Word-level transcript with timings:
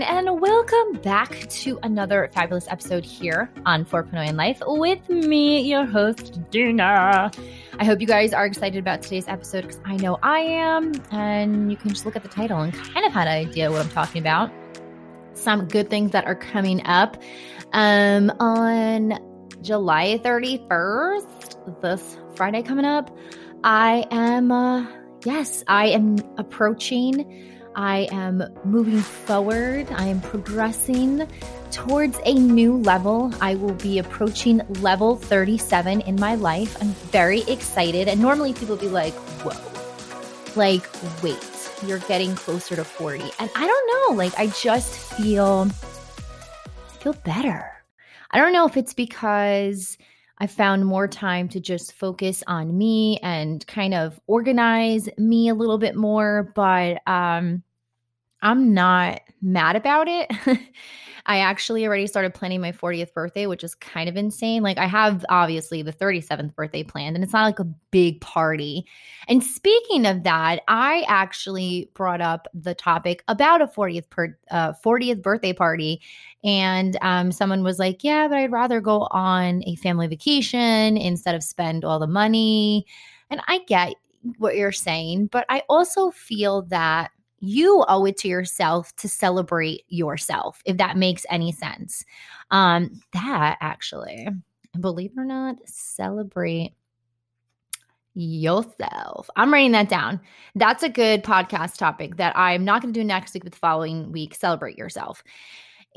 Everyone, 0.00 0.26
and 0.28 0.40
welcome 0.40 1.02
back 1.02 1.48
to 1.48 1.80
another 1.82 2.30
fabulous 2.32 2.68
episode 2.68 3.04
here 3.04 3.50
on 3.66 3.84
4.0 3.84 4.28
in 4.28 4.36
Life 4.36 4.62
with 4.64 5.08
me, 5.08 5.60
your 5.62 5.86
host, 5.86 6.38
Dina. 6.50 7.32
I 7.80 7.84
hope 7.84 8.00
you 8.00 8.06
guys 8.06 8.32
are 8.32 8.46
excited 8.46 8.78
about 8.78 9.02
today's 9.02 9.26
episode 9.26 9.62
because 9.62 9.80
I 9.84 9.96
know 9.96 10.16
I 10.22 10.38
am, 10.38 10.92
and 11.10 11.68
you 11.70 11.76
can 11.76 11.90
just 11.90 12.06
look 12.06 12.14
at 12.14 12.22
the 12.22 12.28
title 12.28 12.60
and 12.60 12.72
kind 12.72 13.06
of 13.06 13.12
have 13.12 13.26
an 13.26 13.48
idea 13.48 13.72
what 13.72 13.80
I'm 13.80 13.90
talking 13.90 14.20
about. 14.20 14.52
Some 15.32 15.66
good 15.66 15.90
things 15.90 16.12
that 16.12 16.26
are 16.26 16.36
coming 16.36 16.86
up 16.86 17.20
um, 17.72 18.30
on 18.38 19.18
July 19.62 20.20
31st, 20.22 21.80
this 21.80 22.18
Friday 22.36 22.62
coming 22.62 22.84
up. 22.84 23.16
I 23.64 24.06
am, 24.12 24.52
uh, 24.52 24.86
yes, 25.24 25.64
I 25.66 25.88
am 25.88 26.18
approaching 26.36 27.57
I 27.78 28.08
am 28.10 28.42
moving 28.64 28.98
forward. 28.98 29.86
I 29.92 30.08
am 30.08 30.20
progressing 30.20 31.28
towards 31.70 32.18
a 32.24 32.34
new 32.34 32.78
level. 32.78 33.32
I 33.40 33.54
will 33.54 33.74
be 33.74 34.00
approaching 34.00 34.60
level 34.80 35.14
37 35.14 36.00
in 36.00 36.16
my 36.16 36.34
life. 36.34 36.76
I'm 36.80 36.88
very 37.12 37.42
excited. 37.42 38.08
And 38.08 38.20
normally 38.20 38.52
people 38.52 38.74
be 38.74 38.88
like, 38.88 39.14
whoa, 39.44 39.56
like, 40.56 40.88
wait, 41.22 41.38
you're 41.86 42.00
getting 42.00 42.34
closer 42.34 42.74
to 42.74 42.82
40. 42.82 43.22
And 43.38 43.48
I 43.54 43.64
don't 43.64 44.10
know, 44.10 44.16
like, 44.16 44.36
I 44.36 44.48
just 44.48 44.98
feel, 45.16 45.66
feel 46.98 47.12
better. 47.12 47.70
I 48.32 48.38
don't 48.38 48.52
know 48.52 48.66
if 48.66 48.76
it's 48.76 48.92
because 48.92 49.96
I 50.36 50.48
found 50.48 50.84
more 50.84 51.06
time 51.06 51.48
to 51.50 51.60
just 51.60 51.92
focus 51.92 52.42
on 52.48 52.76
me 52.76 53.20
and 53.22 53.64
kind 53.68 53.94
of 53.94 54.20
organize 54.26 55.08
me 55.16 55.48
a 55.48 55.54
little 55.54 55.78
bit 55.78 55.94
more, 55.94 56.52
but 56.56 57.00
um 57.06 57.62
I'm 58.42 58.72
not 58.72 59.20
mad 59.42 59.76
about 59.76 60.08
it. 60.08 60.30
I 61.26 61.40
actually 61.40 61.86
already 61.86 62.06
started 62.06 62.32
planning 62.32 62.62
my 62.62 62.72
40th 62.72 63.12
birthday, 63.12 63.46
which 63.46 63.62
is 63.62 63.74
kind 63.74 64.08
of 64.08 64.16
insane. 64.16 64.62
Like, 64.62 64.78
I 64.78 64.86
have 64.86 65.26
obviously 65.28 65.82
the 65.82 65.92
37th 65.92 66.54
birthday 66.54 66.82
planned, 66.82 67.16
and 67.16 67.22
it's 67.22 67.34
not 67.34 67.44
like 67.44 67.58
a 67.58 67.64
big 67.90 68.22
party. 68.22 68.86
And 69.28 69.44
speaking 69.44 70.06
of 70.06 70.22
that, 70.22 70.62
I 70.68 71.04
actually 71.06 71.90
brought 71.92 72.22
up 72.22 72.48
the 72.54 72.74
topic 72.74 73.22
about 73.28 73.60
a 73.60 73.66
40th 73.66 74.08
per, 74.08 74.38
uh, 74.50 74.72
40th 74.82 75.20
birthday 75.20 75.52
party, 75.52 76.00
and 76.42 76.96
um, 77.02 77.30
someone 77.30 77.62
was 77.62 77.78
like, 77.78 78.02
"Yeah, 78.02 78.26
but 78.28 78.38
I'd 78.38 78.52
rather 78.52 78.80
go 78.80 79.06
on 79.10 79.62
a 79.66 79.76
family 79.76 80.06
vacation 80.06 80.96
instead 80.96 81.34
of 81.34 81.42
spend 81.42 81.84
all 81.84 81.98
the 81.98 82.06
money." 82.06 82.86
And 83.28 83.42
I 83.48 83.58
get 83.66 83.94
what 84.38 84.56
you're 84.56 84.72
saying, 84.72 85.26
but 85.26 85.44
I 85.50 85.62
also 85.68 86.10
feel 86.10 86.62
that 86.70 87.10
you 87.40 87.84
owe 87.88 88.04
it 88.04 88.16
to 88.18 88.28
yourself 88.28 88.94
to 88.96 89.08
celebrate 89.08 89.84
yourself, 89.88 90.60
if 90.64 90.76
that 90.78 90.96
makes 90.96 91.24
any 91.30 91.52
sense. 91.52 92.04
Um, 92.50 93.00
that 93.12 93.58
actually, 93.60 94.28
believe 94.80 95.12
it 95.16 95.20
or 95.20 95.24
not, 95.24 95.56
celebrate 95.66 96.74
yourself. 98.14 99.30
I'm 99.36 99.52
writing 99.52 99.72
that 99.72 99.88
down. 99.88 100.20
That's 100.56 100.82
a 100.82 100.88
good 100.88 101.22
podcast 101.22 101.78
topic 101.78 102.16
that 102.16 102.36
I'm 102.36 102.64
not 102.64 102.82
going 102.82 102.92
to 102.92 103.00
do 103.00 103.04
next 103.04 103.34
week, 103.34 103.44
but 103.44 103.52
the 103.52 103.58
following 103.58 104.10
week. 104.10 104.34
Celebrate 104.34 104.76
yourself. 104.76 105.22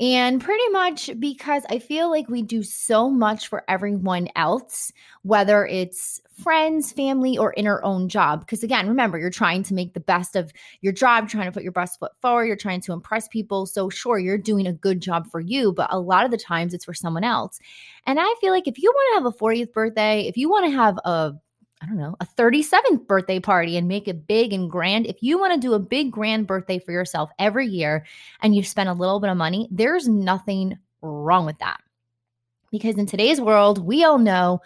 And 0.00 0.40
pretty 0.40 0.68
much 0.70 1.10
because 1.20 1.64
I 1.68 1.78
feel 1.78 2.10
like 2.10 2.28
we 2.28 2.42
do 2.42 2.62
so 2.62 3.10
much 3.10 3.48
for 3.48 3.62
everyone 3.68 4.28
else, 4.34 4.90
whether 5.22 5.66
it's 5.66 6.20
friends, 6.42 6.92
family, 6.92 7.36
or 7.36 7.52
in 7.52 7.66
our 7.66 7.84
own 7.84 8.08
job. 8.08 8.40
Because 8.40 8.62
again, 8.62 8.88
remember, 8.88 9.18
you're 9.18 9.30
trying 9.30 9.62
to 9.64 9.74
make 9.74 9.92
the 9.92 10.00
best 10.00 10.34
of 10.34 10.50
your 10.80 10.92
job, 10.92 11.28
trying 11.28 11.44
to 11.44 11.52
put 11.52 11.62
your 11.62 11.72
best 11.72 11.98
foot 11.98 12.12
forward, 12.20 12.46
you're 12.46 12.56
trying 12.56 12.80
to 12.80 12.92
impress 12.92 13.28
people. 13.28 13.66
So, 13.66 13.90
sure, 13.90 14.18
you're 14.18 14.38
doing 14.38 14.66
a 14.66 14.72
good 14.72 15.00
job 15.00 15.30
for 15.30 15.40
you, 15.40 15.72
but 15.72 15.92
a 15.92 16.00
lot 16.00 16.24
of 16.24 16.30
the 16.30 16.38
times 16.38 16.72
it's 16.72 16.86
for 16.86 16.94
someone 16.94 17.22
else. 17.22 17.60
And 18.06 18.18
I 18.18 18.34
feel 18.40 18.52
like 18.52 18.66
if 18.66 18.82
you 18.82 18.90
want 18.90 19.22
to 19.22 19.24
have 19.24 19.34
a 19.34 19.38
40th 19.38 19.72
birthday, 19.72 20.22
if 20.26 20.36
you 20.36 20.48
want 20.48 20.64
to 20.66 20.72
have 20.72 20.98
a 21.04 21.34
I 21.82 21.86
don't 21.86 21.98
know, 21.98 22.14
a 22.20 22.26
37th 22.26 23.08
birthday 23.08 23.40
party 23.40 23.76
and 23.76 23.88
make 23.88 24.06
it 24.06 24.26
big 24.26 24.52
and 24.52 24.70
grand. 24.70 25.06
If 25.06 25.16
you 25.20 25.38
want 25.38 25.54
to 25.54 25.60
do 25.60 25.74
a 25.74 25.80
big 25.80 26.12
grand 26.12 26.46
birthday 26.46 26.78
for 26.78 26.92
yourself 26.92 27.30
every 27.40 27.66
year 27.66 28.06
and 28.40 28.54
you 28.54 28.62
spend 28.62 28.88
a 28.88 28.94
little 28.94 29.18
bit 29.18 29.30
of 29.30 29.36
money, 29.36 29.68
there's 29.70 30.06
nothing 30.06 30.78
wrong 31.00 31.44
with 31.44 31.58
that. 31.58 31.80
Because 32.70 32.96
in 32.96 33.06
today's 33.06 33.40
world, 33.40 33.84
we 33.84 34.04
all 34.04 34.18
know 34.18 34.60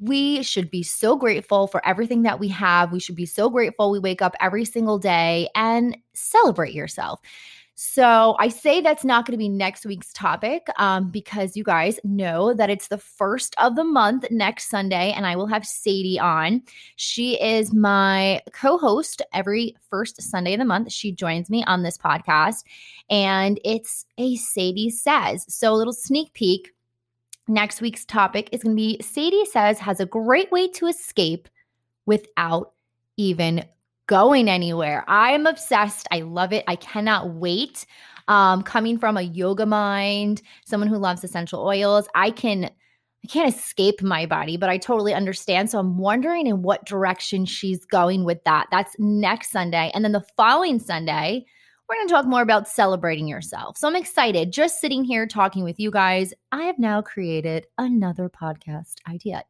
we 0.00 0.42
should 0.42 0.68
be 0.68 0.82
so 0.82 1.14
grateful 1.14 1.68
for 1.68 1.84
everything 1.86 2.22
that 2.22 2.40
we 2.40 2.48
have. 2.48 2.90
We 2.90 2.98
should 2.98 3.14
be 3.14 3.26
so 3.26 3.48
grateful 3.48 3.92
we 3.92 4.00
wake 4.00 4.20
up 4.20 4.34
every 4.40 4.64
single 4.64 4.98
day 4.98 5.48
and 5.54 5.96
celebrate 6.12 6.74
yourself. 6.74 7.20
So 7.84 8.36
I 8.38 8.46
say 8.46 8.80
that's 8.80 9.04
not 9.04 9.26
going 9.26 9.32
to 9.32 9.38
be 9.38 9.48
next 9.48 9.84
week's 9.84 10.12
topic 10.12 10.68
um, 10.78 11.10
because 11.10 11.56
you 11.56 11.64
guys 11.64 11.98
know 12.04 12.54
that 12.54 12.70
it's 12.70 12.86
the 12.86 12.96
first 12.96 13.56
of 13.58 13.74
the 13.74 13.82
month 13.82 14.24
next 14.30 14.70
Sunday, 14.70 15.10
and 15.10 15.26
I 15.26 15.34
will 15.34 15.48
have 15.48 15.66
Sadie 15.66 16.18
on. 16.18 16.62
She 16.94 17.42
is 17.42 17.74
my 17.74 18.40
co 18.52 18.78
host 18.78 19.20
every 19.32 19.74
first 19.90 20.22
Sunday 20.22 20.52
of 20.54 20.60
the 20.60 20.64
month. 20.64 20.92
She 20.92 21.10
joins 21.10 21.50
me 21.50 21.64
on 21.64 21.82
this 21.82 21.98
podcast, 21.98 22.62
and 23.10 23.58
it's 23.64 24.06
a 24.16 24.36
Sadie 24.36 24.88
Says. 24.88 25.44
So 25.52 25.72
a 25.72 25.74
little 25.74 25.92
sneak 25.92 26.32
peek. 26.34 26.70
Next 27.48 27.80
week's 27.80 28.04
topic 28.04 28.48
is 28.52 28.62
going 28.62 28.76
to 28.76 28.80
be 28.80 29.02
Sadie 29.02 29.44
Says 29.46 29.80
has 29.80 29.98
a 29.98 30.06
great 30.06 30.52
way 30.52 30.68
to 30.68 30.86
escape 30.86 31.48
without 32.06 32.74
even 33.16 33.64
going 34.06 34.48
anywhere. 34.48 35.04
I 35.08 35.32
am 35.32 35.46
obsessed. 35.46 36.06
I 36.10 36.20
love 36.20 36.52
it. 36.52 36.64
I 36.66 36.76
cannot 36.76 37.34
wait. 37.34 37.86
Um, 38.28 38.62
coming 38.62 38.98
from 38.98 39.16
a 39.16 39.22
yoga 39.22 39.66
mind, 39.66 40.42
someone 40.64 40.88
who 40.88 40.96
loves 40.96 41.24
essential 41.24 41.66
oils, 41.66 42.08
I 42.14 42.30
can 42.30 42.70
I 43.24 43.28
can't 43.28 43.54
escape 43.54 44.02
my 44.02 44.26
body, 44.26 44.56
but 44.56 44.68
I 44.68 44.78
totally 44.78 45.14
understand. 45.14 45.70
So 45.70 45.78
I'm 45.78 45.96
wondering 45.96 46.48
in 46.48 46.62
what 46.62 46.84
direction 46.84 47.44
she's 47.44 47.84
going 47.84 48.24
with 48.24 48.42
that. 48.44 48.66
That's 48.72 48.96
next 48.98 49.52
Sunday. 49.52 49.92
And 49.94 50.04
then 50.04 50.10
the 50.10 50.26
following 50.36 50.80
Sunday, 50.80 51.44
we're 51.88 51.94
going 51.96 52.08
to 52.08 52.14
talk 52.14 52.26
more 52.26 52.42
about 52.42 52.66
celebrating 52.66 53.28
yourself. 53.28 53.76
So 53.78 53.86
I'm 53.86 53.94
excited 53.94 54.52
just 54.52 54.80
sitting 54.80 55.04
here 55.04 55.26
talking 55.26 55.62
with 55.62 55.78
you 55.78 55.92
guys. 55.92 56.34
I 56.50 56.64
have 56.64 56.80
now 56.80 57.00
created 57.00 57.66
another 57.78 58.28
podcast 58.28 58.94
idea. 59.08 59.44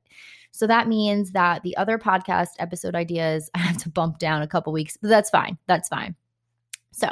So 0.52 0.66
that 0.66 0.86
means 0.86 1.32
that 1.32 1.62
the 1.62 1.76
other 1.76 1.98
podcast 1.98 2.50
episode 2.58 2.94
ideas 2.94 3.50
I 3.54 3.58
have 3.58 3.78
to 3.78 3.90
bump 3.90 4.18
down 4.18 4.42
a 4.42 4.46
couple 4.46 4.72
weeks, 4.72 4.96
but 4.96 5.08
that's 5.08 5.30
fine. 5.30 5.58
That's 5.66 5.88
fine. 5.88 6.14
So, 6.94 7.08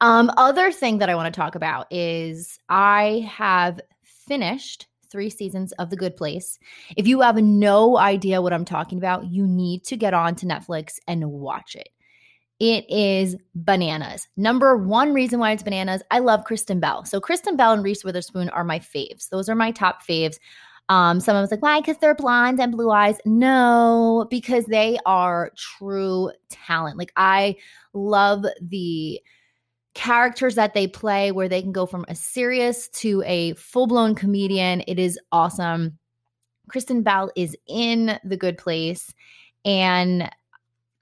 um, 0.00 0.32
other 0.36 0.72
thing 0.72 0.98
that 0.98 1.08
I 1.08 1.14
want 1.14 1.32
to 1.32 1.40
talk 1.40 1.54
about 1.54 1.86
is 1.92 2.58
I 2.68 3.30
have 3.32 3.80
finished 4.02 4.88
three 5.12 5.30
seasons 5.30 5.70
of 5.72 5.90
The 5.90 5.96
Good 5.96 6.16
Place. 6.16 6.58
If 6.96 7.06
you 7.06 7.20
have 7.20 7.36
no 7.36 7.98
idea 7.98 8.42
what 8.42 8.52
I'm 8.52 8.64
talking 8.64 8.98
about, 8.98 9.26
you 9.30 9.46
need 9.46 9.84
to 9.84 9.96
get 9.96 10.12
on 10.12 10.34
to 10.36 10.46
Netflix 10.46 10.94
and 11.06 11.30
watch 11.30 11.76
it. 11.76 11.90
It 12.58 12.88
is 12.88 13.36
bananas. 13.54 14.26
Number 14.36 14.76
one 14.76 15.12
reason 15.12 15.38
why 15.38 15.52
it's 15.52 15.62
bananas, 15.62 16.02
I 16.10 16.20
love 16.20 16.44
Kristen 16.44 16.80
Bell. 16.80 17.04
So 17.04 17.20
Kristen 17.20 17.56
Bell 17.56 17.72
and 17.72 17.84
Reese 17.84 18.04
Witherspoon 18.04 18.48
are 18.50 18.64
my 18.64 18.78
faves. 18.78 19.28
Those 19.28 19.48
are 19.48 19.54
my 19.54 19.70
top 19.70 20.02
faves. 20.04 20.36
Um, 20.92 21.20
someone 21.20 21.40
was 21.40 21.50
like, 21.50 21.62
why? 21.62 21.80
Because 21.80 21.96
they're 21.96 22.14
blonde 22.14 22.60
and 22.60 22.70
blue 22.70 22.90
eyes. 22.90 23.16
No, 23.24 24.26
because 24.28 24.66
they 24.66 24.98
are 25.06 25.50
true 25.56 26.30
talent. 26.50 26.98
Like, 26.98 27.14
I 27.16 27.56
love 27.94 28.44
the 28.60 29.18
characters 29.94 30.54
that 30.56 30.74
they 30.74 30.86
play 30.86 31.32
where 31.32 31.48
they 31.48 31.62
can 31.62 31.72
go 31.72 31.86
from 31.86 32.04
a 32.08 32.14
serious 32.14 32.88
to 32.88 33.22
a 33.24 33.54
full 33.54 33.86
blown 33.86 34.14
comedian. 34.14 34.82
It 34.86 34.98
is 34.98 35.18
awesome. 35.32 35.98
Kristen 36.68 37.02
Bell 37.02 37.30
is 37.36 37.56
in 37.66 38.18
the 38.22 38.36
good 38.36 38.58
place. 38.58 39.14
And 39.64 40.30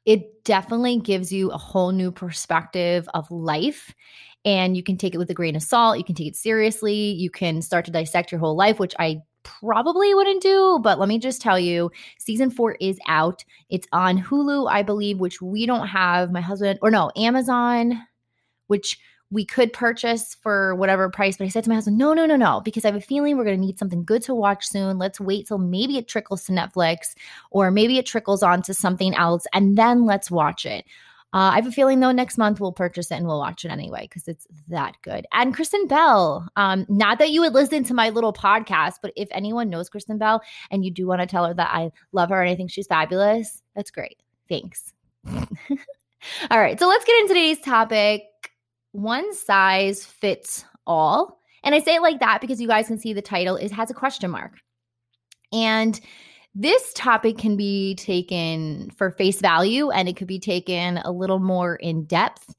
it 0.06 0.44
definitely 0.44 1.00
gives 1.00 1.32
you 1.32 1.50
a 1.50 1.59
whole 1.59 1.91
new 1.91 2.12
perspective 2.12 3.09
of 3.12 3.29
life 3.29 3.93
and 4.44 4.76
you 4.76 4.85
can 4.85 4.97
take 4.97 5.17
it 5.17 5.19
with 5.19 5.31
a 5.31 5.35
grain 5.35 5.55
of 5.55 5.62
salt 5.62 5.99
you 5.99 6.05
can 6.05 6.14
take 6.14 6.29
it 6.29 6.37
seriously 6.37 6.94
you 6.94 7.29
can 7.29 7.61
start 7.61 7.85
to 7.85 7.91
dissect 7.91 8.32
your 8.32 8.38
whole 8.38 8.56
life 8.56 8.79
which 8.79 8.94
i 8.99 9.20
probably 9.42 10.14
wouldn't 10.14 10.42
do, 10.42 10.78
but 10.82 10.98
let 10.98 11.08
me 11.08 11.19
just 11.19 11.40
tell 11.40 11.58
you, 11.58 11.90
season 12.19 12.50
four 12.50 12.76
is 12.81 12.98
out. 13.06 13.44
It's 13.69 13.87
on 13.92 14.20
Hulu, 14.20 14.70
I 14.70 14.82
believe, 14.82 15.19
which 15.19 15.40
we 15.40 15.66
don't 15.66 15.87
have. 15.87 16.32
My 16.32 16.40
husband, 16.40 16.78
or 16.82 16.90
no, 16.90 17.10
Amazon, 17.16 18.00
which 18.66 18.98
we 19.31 19.44
could 19.44 19.72
purchase 19.72 20.34
for 20.42 20.75
whatever 20.75 21.08
price. 21.08 21.37
But 21.37 21.44
I 21.44 21.48
said 21.48 21.64
to 21.64 21.70
my 21.70 21.76
husband, 21.76 21.98
no, 21.98 22.12
no, 22.12 22.26
no, 22.26 22.37
no, 22.37 22.60
because 22.64 22.84
I 22.84 22.88
have 22.88 22.96
a 22.96 23.00
feeling 23.00 23.37
we're 23.37 23.44
going 23.44 23.60
to 23.60 23.64
need 23.64 23.78
something 23.78 24.04
good 24.04 24.22
to 24.22 24.34
watch 24.34 24.66
soon. 24.66 24.98
Let's 24.98 25.20
wait 25.20 25.46
till 25.46 25.58
maybe 25.58 25.98
it 25.98 26.08
trickles 26.08 26.44
to 26.44 26.52
Netflix 26.52 27.14
or 27.50 27.70
maybe 27.70 27.98
it 27.98 28.06
trickles 28.06 28.42
onto 28.42 28.72
something 28.72 29.14
else 29.14 29.46
and 29.52 29.78
then 29.78 30.04
let's 30.04 30.31
watch 30.31 30.66
it. 30.66 30.84
Uh, 31.32 31.53
I 31.53 31.56
have 31.56 31.67
a 31.67 31.73
feeling 31.73 32.00
though 32.00 32.11
next 32.11 32.38
month 32.38 32.59
we'll 32.59 32.73
purchase 32.73 33.11
it 33.11 33.15
and 33.15 33.27
we'll 33.27 33.38
watch 33.38 33.65
it 33.65 33.71
anyway 33.71 34.03
because 34.03 34.27
it's 34.27 34.49
that 34.69 34.97
good. 35.03 35.27
And 35.32 35.55
Kristen 35.55 35.87
Bell, 35.87 36.49
um, 36.56 36.87
not 36.88 37.19
that 37.19 37.31
you 37.31 37.41
would 37.41 37.55
listen 37.55 37.85
to 37.85 37.94
my 37.94 38.11
little 38.11 38.32
podcast, 38.32 38.94
but 39.00 39.12
if 39.15 39.29
anyone 39.31 39.71
knows 39.71 39.88
Kristen 39.88 40.19
Bell 40.19 40.43
and 40.73 40.85
you 40.85 40.91
do 40.91 41.06
want 41.06 41.21
to 41.21 41.27
tell 41.27 41.47
her 41.47 41.55
that 41.55 41.71
I 41.73 41.93
love 42.12 42.31
her 42.31 42.43
and 42.43 42.50
I 42.50 42.56
think 42.56 42.71
she's 42.73 42.88
fabulous, 42.88 43.62
that's 43.77 43.93
great. 43.93 44.19
Thanks. 44.49 44.93
All 46.50 46.61
right, 46.61 46.79
so 46.79 46.88
let's 46.88 47.05
get 47.05 47.21
into 47.21 47.35
today's 47.35 47.61
topic. 47.61 48.23
one 48.93 49.35
size 49.35 50.05
fits 50.05 50.65
all. 50.87 51.38
And 51.62 51.75
I 51.75 51.81
say 51.81 51.97
it 51.97 52.03
like 52.03 52.21
that 52.21 52.41
because 52.41 52.61
you 52.61 52.69
guys 52.69 52.88
can 52.88 52.99
see 52.99 53.12
the 53.12 53.23
title 53.23 53.56
it 53.56 53.71
has 53.71 53.91
a 53.91 53.94
question 53.94 54.31
mark. 54.31 54.53
And 55.53 56.00
this 56.55 56.93
topic 56.94 57.38
can 57.38 57.56
be 57.56 57.94
taken 57.94 58.91
for 58.97 59.11
face 59.11 59.41
value 59.41 59.91
and 59.91 60.08
it 60.08 60.17
could 60.17 60.26
be 60.26 60.41
taken 60.41 60.99
a 60.99 61.11
little 61.11 61.38
more 61.38 61.76
in 61.76 62.05
depth. 62.05 62.55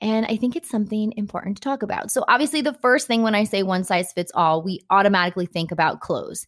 And 0.00 0.26
I 0.26 0.36
think 0.36 0.56
it's 0.56 0.68
something 0.68 1.12
important 1.16 1.56
to 1.56 1.62
talk 1.62 1.82
about. 1.82 2.10
So, 2.10 2.24
obviously, 2.28 2.60
the 2.60 2.74
first 2.74 3.06
thing 3.06 3.22
when 3.22 3.34
I 3.34 3.44
say 3.44 3.62
one 3.62 3.84
size 3.84 4.12
fits 4.12 4.32
all, 4.34 4.62
we 4.62 4.80
automatically 4.90 5.46
think 5.46 5.70
about 5.70 6.00
clothes. 6.00 6.46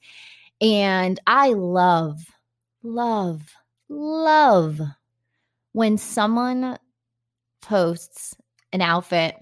And 0.61 1.21
I 1.27 1.51
love, 1.51 2.21
love, 2.83 3.43
love 3.89 4.81
when 5.73 5.99
someone 5.99 6.79
posts 7.63 8.35
an 8.73 8.81
outfit, 8.81 9.37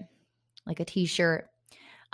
like 0.65 0.79
a 0.79 0.85
t 0.85 1.05
shirt, 1.05 1.49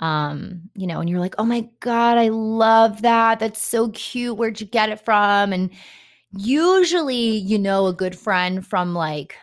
um, 0.00 0.62
you 0.74 0.86
know, 0.86 1.00
and 1.00 1.08
you're 1.08 1.20
like, 1.20 1.34
oh 1.38 1.44
my 1.44 1.68
God, 1.80 2.18
I 2.18 2.28
love 2.28 3.02
that. 3.02 3.38
That's 3.38 3.62
so 3.62 3.90
cute. 3.90 4.36
Where'd 4.36 4.60
you 4.60 4.66
get 4.66 4.88
it 4.88 5.04
from? 5.04 5.52
And 5.52 5.70
usually, 6.36 7.36
you 7.36 7.58
know, 7.58 7.86
a 7.86 7.92
good 7.92 8.16
friend 8.18 8.66
from 8.66 8.94
like, 8.94 9.36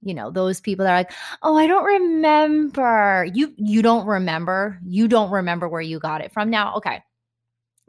you 0.00 0.14
know, 0.14 0.30
those 0.30 0.60
people 0.60 0.84
that 0.84 0.92
are 0.92 0.96
like, 0.96 1.12
oh, 1.42 1.56
I 1.56 1.66
don't 1.66 1.84
remember. 1.84 3.26
You 3.32 3.52
you 3.56 3.82
don't 3.82 4.06
remember. 4.06 4.80
You 4.84 5.08
don't 5.08 5.30
remember 5.30 5.68
where 5.68 5.80
you 5.80 5.98
got 6.00 6.22
it 6.22 6.32
from. 6.32 6.50
Now, 6.50 6.74
okay. 6.76 7.02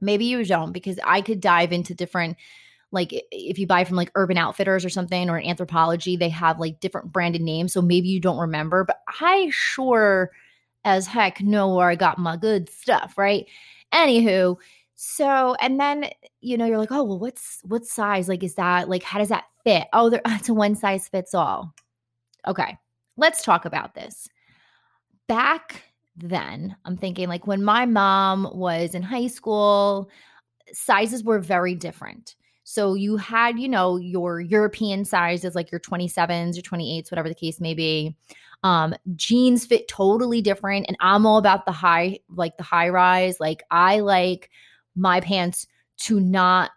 Maybe 0.01 0.25
you 0.25 0.43
don't, 0.43 0.73
because 0.73 0.99
I 1.03 1.21
could 1.21 1.39
dive 1.39 1.71
into 1.71 1.95
different 1.95 2.37
like 2.91 3.11
if 3.31 3.57
you 3.57 3.65
buy 3.65 3.83
from 3.83 3.97
like 3.97 4.11
urban 4.15 4.37
outfitters 4.37 4.85
or 4.85 4.89
something 4.89 5.29
or 5.29 5.41
Anthropologie 5.41 6.19
they 6.19 6.29
have 6.29 6.59
like 6.59 6.79
different 6.79 7.11
branded 7.11 7.41
names 7.41 7.73
so 7.73 7.81
maybe 7.81 8.07
you 8.07 8.19
don't 8.19 8.37
remember 8.37 8.85
but 8.85 8.99
i 9.19 9.49
sure 9.51 10.29
as 10.85 11.07
heck 11.07 11.41
know 11.41 11.73
where 11.73 11.89
I 11.89 11.95
got 11.95 12.17
my 12.17 12.37
good 12.37 12.69
stuff, 12.69 13.17
right? 13.17 13.45
Anywho, 13.93 14.57
so 14.95 15.55
and 15.59 15.79
then 15.79 16.09
you 16.41 16.57
know 16.57 16.65
you're 16.65 16.77
like, 16.77 16.91
oh 16.91 17.03
well, 17.03 17.19
what's 17.19 17.59
what 17.63 17.85
size? 17.85 18.29
Like, 18.29 18.43
is 18.43 18.55
that 18.55 18.89
like 18.89 19.03
how 19.03 19.19
does 19.19 19.29
that 19.29 19.45
fit? 19.63 19.87
Oh, 19.93 20.09
there, 20.09 20.21
it's 20.27 20.49
a 20.49 20.53
one 20.53 20.75
size 20.75 21.07
fits 21.07 21.33
all. 21.33 21.73
Okay, 22.47 22.77
let's 23.17 23.43
talk 23.43 23.65
about 23.65 23.95
this. 23.95 24.27
Back 25.27 25.83
then, 26.15 26.75
I'm 26.85 26.97
thinking 26.97 27.27
like 27.27 27.47
when 27.47 27.63
my 27.63 27.85
mom 27.85 28.49
was 28.53 28.93
in 28.93 29.01
high 29.01 29.27
school, 29.27 30.09
sizes 30.71 31.23
were 31.23 31.39
very 31.39 31.75
different. 31.75 32.35
So 32.65 32.93
you 32.93 33.17
had, 33.17 33.59
you 33.59 33.67
know, 33.67 33.97
your 33.97 34.39
European 34.39 35.05
sizes, 35.05 35.55
like 35.55 35.71
your 35.71 35.81
27s, 35.81 36.55
your 36.55 36.63
28s, 36.63 37.11
whatever 37.11 37.27
the 37.27 37.35
case 37.35 37.59
may 37.59 37.73
be. 37.73 38.15
Um, 38.63 38.95
jeans 39.15 39.65
fit 39.65 39.87
totally 39.87 40.41
different. 40.41 40.85
And 40.87 40.97
I'm 40.99 41.25
all 41.25 41.37
about 41.37 41.65
the 41.65 41.71
high, 41.71 42.19
like 42.29 42.57
the 42.57 42.63
high 42.63 42.89
rise. 42.89 43.39
Like 43.39 43.63
I 43.71 43.99
like 43.99 44.49
my 44.95 45.19
pants 45.19 45.67
to 45.97 46.19
not 46.19 46.71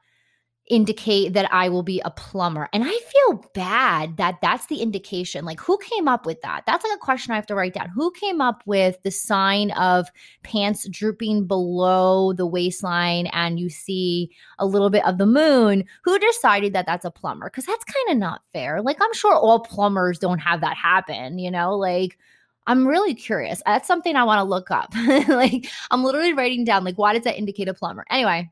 indicate 0.68 1.32
that 1.32 1.52
I 1.52 1.68
will 1.68 1.82
be 1.82 2.00
a 2.04 2.10
plumber. 2.10 2.68
And 2.72 2.82
I 2.84 2.90
feel 2.90 3.50
bad 3.54 4.16
that 4.16 4.38
that's 4.42 4.66
the 4.66 4.80
indication. 4.80 5.44
Like, 5.44 5.60
who 5.60 5.78
came 5.78 6.08
up 6.08 6.26
with 6.26 6.40
that? 6.42 6.64
That's 6.66 6.84
like 6.84 6.94
a 6.94 7.00
question 7.00 7.32
I 7.32 7.36
have 7.36 7.46
to 7.46 7.54
write 7.54 7.74
down. 7.74 7.88
Who 7.94 8.10
came 8.12 8.40
up 8.40 8.62
with 8.66 9.00
the 9.02 9.10
sign 9.10 9.70
of 9.72 10.08
pants 10.42 10.88
drooping 10.88 11.46
below 11.46 12.32
the 12.32 12.46
waistline 12.46 13.26
and 13.28 13.60
you 13.60 13.68
see 13.68 14.30
a 14.58 14.66
little 14.66 14.90
bit 14.90 15.04
of 15.06 15.18
the 15.18 15.26
moon? 15.26 15.84
Who 16.04 16.18
decided 16.18 16.72
that 16.72 16.86
that's 16.86 17.04
a 17.04 17.10
plumber? 17.10 17.46
Because 17.48 17.66
that's 17.66 17.84
kind 17.84 18.10
of 18.10 18.18
not 18.18 18.42
fair. 18.52 18.82
Like, 18.82 18.98
I'm 19.00 19.14
sure 19.14 19.34
all 19.34 19.60
plumbers 19.60 20.18
don't 20.18 20.38
have 20.38 20.60
that 20.62 20.76
happen, 20.76 21.38
you 21.38 21.50
know? 21.50 21.76
Like, 21.76 22.18
I'm 22.66 22.86
really 22.86 23.14
curious. 23.14 23.62
That's 23.64 23.86
something 23.86 24.16
I 24.16 24.24
want 24.24 24.40
to 24.40 24.44
look 24.44 24.70
up. 24.72 24.92
like, 25.28 25.68
I'm 25.90 26.02
literally 26.02 26.32
writing 26.32 26.64
down, 26.64 26.84
like, 26.84 26.98
why 26.98 27.14
does 27.14 27.22
that 27.24 27.38
indicate 27.38 27.68
a 27.68 27.74
plumber? 27.74 28.04
Anyway, 28.10 28.50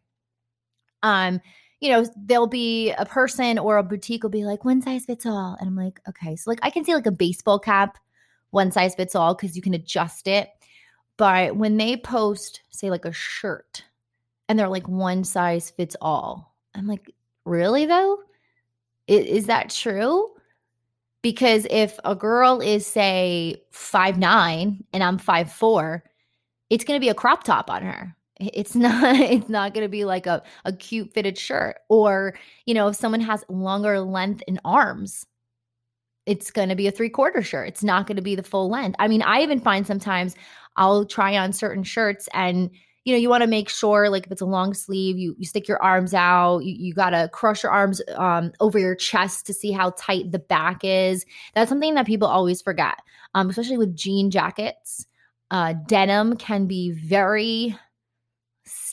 um, 1.02 1.40
you 1.80 1.90
know, 1.90 2.06
there'll 2.16 2.46
be 2.46 2.92
a 2.92 3.04
person 3.04 3.58
or 3.58 3.76
a 3.76 3.82
boutique 3.82 4.22
will 4.22 4.30
be 4.30 4.44
like, 4.44 4.64
one 4.64 4.80
size 4.80 5.04
fits 5.04 5.26
all. 5.26 5.56
And 5.60 5.68
I'm 5.68 5.76
like, 5.76 6.00
okay. 6.08 6.36
So, 6.36 6.50
like, 6.50 6.60
I 6.62 6.70
can 6.70 6.84
see 6.84 6.94
like 6.94 7.06
a 7.06 7.12
baseball 7.12 7.58
cap, 7.58 7.98
one 8.50 8.70
size 8.70 8.94
fits 8.94 9.14
all, 9.14 9.34
because 9.34 9.56
you 9.56 9.62
can 9.62 9.74
adjust 9.74 10.26
it. 10.28 10.48
But 11.16 11.56
when 11.56 11.76
they 11.76 11.96
post, 11.96 12.62
say, 12.70 12.90
like 12.90 13.04
a 13.04 13.12
shirt, 13.12 13.84
and 14.48 14.58
they're 14.58 14.68
like, 14.68 14.88
one 14.88 15.24
size 15.24 15.70
fits 15.70 15.96
all, 16.00 16.54
I'm 16.74 16.86
like, 16.86 17.12
really 17.44 17.86
though? 17.86 18.18
Is, 19.06 19.26
is 19.26 19.46
that 19.46 19.70
true? 19.70 20.30
Because 21.22 21.66
if 21.70 21.98
a 22.04 22.14
girl 22.14 22.60
is, 22.60 22.86
say, 22.86 23.62
five 23.70 24.18
nine 24.18 24.84
and 24.92 25.02
I'm 25.02 25.18
five 25.18 25.50
four, 25.50 26.04
it's 26.70 26.84
to 26.84 26.98
be 26.98 27.08
a 27.08 27.14
crop 27.14 27.44
top 27.44 27.70
on 27.70 27.82
her 27.82 28.16
it's 28.40 28.74
not 28.74 29.16
it's 29.16 29.48
not 29.48 29.74
going 29.74 29.84
to 29.84 29.90
be 29.90 30.04
like 30.04 30.26
a, 30.26 30.42
a 30.64 30.72
cute 30.72 31.12
fitted 31.12 31.38
shirt 31.38 31.76
or 31.88 32.34
you 32.66 32.74
know 32.74 32.88
if 32.88 32.96
someone 32.96 33.20
has 33.20 33.44
longer 33.48 34.00
length 34.00 34.42
in 34.46 34.60
arms 34.64 35.26
it's 36.26 36.50
going 36.50 36.70
to 36.70 36.74
be 36.74 36.86
a 36.86 36.90
three 36.90 37.10
quarter 37.10 37.42
shirt. 37.42 37.68
It's 37.68 37.84
not 37.84 38.06
going 38.06 38.16
to 38.16 38.22
be 38.22 38.34
the 38.34 38.42
full 38.42 38.70
length. 38.70 38.96
I 38.98 39.08
mean 39.08 39.22
i 39.22 39.42
even 39.42 39.60
find 39.60 39.86
sometimes 39.86 40.34
i'll 40.76 41.04
try 41.04 41.36
on 41.36 41.52
certain 41.52 41.84
shirts 41.84 42.28
and 42.32 42.70
you 43.04 43.12
know 43.12 43.18
you 43.18 43.28
want 43.28 43.42
to 43.42 43.46
make 43.46 43.68
sure 43.68 44.08
like 44.08 44.26
if 44.26 44.32
it's 44.32 44.40
a 44.40 44.46
long 44.46 44.72
sleeve 44.74 45.18
you 45.18 45.36
you 45.38 45.44
stick 45.44 45.68
your 45.68 45.80
arms 45.82 46.14
out 46.14 46.60
you, 46.60 46.74
you 46.74 46.94
got 46.94 47.10
to 47.10 47.28
crush 47.32 47.62
your 47.62 47.70
arms 47.70 48.00
um, 48.16 48.52
over 48.60 48.78
your 48.78 48.94
chest 48.94 49.46
to 49.46 49.54
see 49.54 49.70
how 49.70 49.90
tight 49.90 50.32
the 50.32 50.38
back 50.38 50.80
is. 50.82 51.26
That's 51.54 51.68
something 51.68 51.94
that 51.94 52.06
people 52.06 52.26
always 52.26 52.62
forget 52.62 52.96
um, 53.34 53.50
especially 53.50 53.78
with 53.78 53.96
jean 53.96 54.30
jackets. 54.30 55.06
Uh, 55.50 55.74
denim 55.86 56.36
can 56.36 56.66
be 56.66 56.90
very 56.90 57.76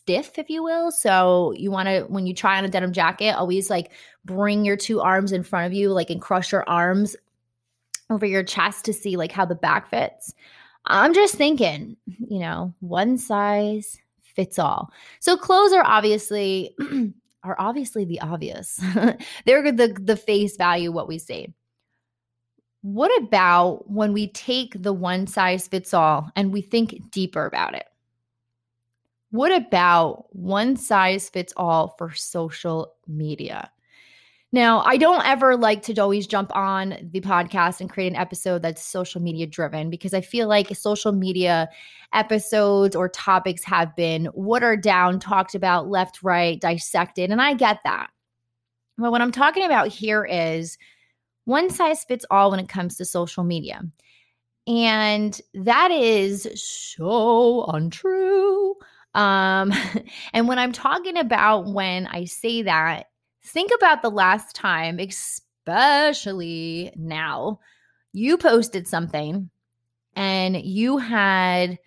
stiff, 0.01 0.37
if 0.37 0.49
you 0.49 0.63
will. 0.63 0.91
So 0.91 1.53
you 1.55 1.71
want 1.71 1.87
to, 1.87 2.01
when 2.07 2.25
you 2.25 2.33
try 2.33 2.57
on 2.57 2.65
a 2.65 2.69
denim 2.69 2.91
jacket, 2.91 3.35
always 3.35 3.69
like 3.69 3.91
bring 4.25 4.65
your 4.65 4.75
two 4.75 4.99
arms 4.99 5.31
in 5.31 5.43
front 5.43 5.67
of 5.67 5.73
you, 5.73 5.91
like 5.91 6.09
and 6.09 6.21
crush 6.21 6.51
your 6.51 6.67
arms 6.67 7.15
over 8.09 8.25
your 8.25 8.43
chest 8.43 8.85
to 8.85 8.93
see 8.93 9.15
like 9.15 9.31
how 9.31 9.45
the 9.45 9.55
back 9.55 9.89
fits. 9.89 10.33
I'm 10.85 11.13
just 11.13 11.35
thinking, 11.35 11.95
you 12.05 12.39
know, 12.39 12.73
one 12.79 13.17
size 13.17 13.99
fits 14.23 14.57
all. 14.57 14.91
So 15.19 15.37
clothes 15.37 15.73
are 15.73 15.85
obviously 15.85 16.75
are 17.43 17.55
obviously 17.59 18.05
the 18.05 18.19
obvious. 18.21 18.79
They're 19.45 19.71
the 19.71 19.95
the 19.99 20.17
face 20.17 20.57
value 20.57 20.91
what 20.91 21.07
we 21.07 21.19
see. 21.19 21.53
What 22.81 23.15
about 23.21 23.89
when 23.89 24.11
we 24.11 24.27
take 24.29 24.81
the 24.81 24.93
one 24.93 25.27
size 25.27 25.67
fits 25.67 25.93
all 25.93 26.31
and 26.35 26.51
we 26.51 26.61
think 26.61 27.11
deeper 27.11 27.45
about 27.45 27.75
it? 27.75 27.85
What 29.31 29.51
about 29.51 30.25
one 30.35 30.75
size 30.75 31.29
fits 31.29 31.53
all 31.55 31.95
for 31.97 32.13
social 32.13 32.93
media? 33.07 33.71
Now, 34.53 34.81
I 34.81 34.97
don't 34.97 35.25
ever 35.25 35.55
like 35.55 35.83
to 35.83 35.97
always 36.01 36.27
jump 36.27 36.53
on 36.53 36.97
the 37.13 37.21
podcast 37.21 37.79
and 37.79 37.89
create 37.89 38.11
an 38.11 38.17
episode 38.17 38.61
that's 38.61 38.85
social 38.85 39.21
media 39.21 39.47
driven 39.47 39.89
because 39.89 40.13
I 40.13 40.19
feel 40.19 40.49
like 40.49 40.75
social 40.75 41.13
media 41.13 41.69
episodes 42.13 42.93
or 42.93 43.07
topics 43.07 43.63
have 43.63 43.95
been 43.95 44.27
watered 44.33 44.83
down, 44.83 45.19
talked 45.19 45.55
about 45.55 45.87
left, 45.87 46.21
right, 46.21 46.59
dissected. 46.59 47.31
And 47.31 47.41
I 47.41 47.53
get 47.53 47.79
that. 47.85 48.09
But 48.97 49.11
what 49.11 49.21
I'm 49.21 49.31
talking 49.31 49.63
about 49.63 49.87
here 49.87 50.25
is 50.25 50.77
one 51.45 51.69
size 51.69 52.03
fits 52.03 52.25
all 52.29 52.51
when 52.51 52.59
it 52.59 52.67
comes 52.67 52.97
to 52.97 53.05
social 53.05 53.45
media. 53.45 53.81
And 54.67 55.39
that 55.53 55.91
is 55.91 56.49
so 56.61 57.63
untrue. 57.65 58.75
Um, 59.13 59.73
and 60.33 60.47
when 60.47 60.59
I'm 60.59 60.71
talking 60.71 61.17
about 61.17 61.67
when 61.71 62.07
I 62.07 62.25
say 62.25 62.63
that, 62.63 63.07
think 63.43 63.71
about 63.75 64.01
the 64.01 64.11
last 64.11 64.55
time, 64.55 64.99
especially 64.99 66.93
now, 66.95 67.59
you 68.13 68.37
posted 68.37 68.87
something 68.87 69.49
and 70.15 70.61
you 70.61 70.97
had 70.97 71.79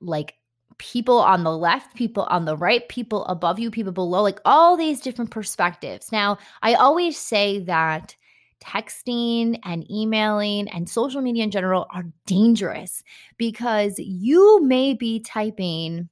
like 0.00 0.34
people 0.78 1.18
on 1.18 1.44
the 1.44 1.56
left, 1.56 1.94
people 1.94 2.24
on 2.24 2.44
the 2.44 2.56
right, 2.56 2.88
people 2.88 3.24
above 3.26 3.58
you, 3.58 3.70
people 3.70 3.92
below, 3.92 4.22
like 4.22 4.40
all 4.44 4.76
these 4.76 5.00
different 5.00 5.30
perspectives. 5.30 6.10
Now, 6.10 6.38
I 6.62 6.74
always 6.74 7.16
say 7.16 7.60
that 7.60 8.16
texting 8.62 9.58
and 9.64 9.90
emailing 9.90 10.68
and 10.68 10.88
social 10.88 11.20
media 11.20 11.44
in 11.44 11.50
general 11.50 11.86
are 11.92 12.06
dangerous 12.26 13.02
because 13.36 13.98
you 13.98 14.62
may 14.62 14.94
be 14.94 15.20
typing 15.20 16.08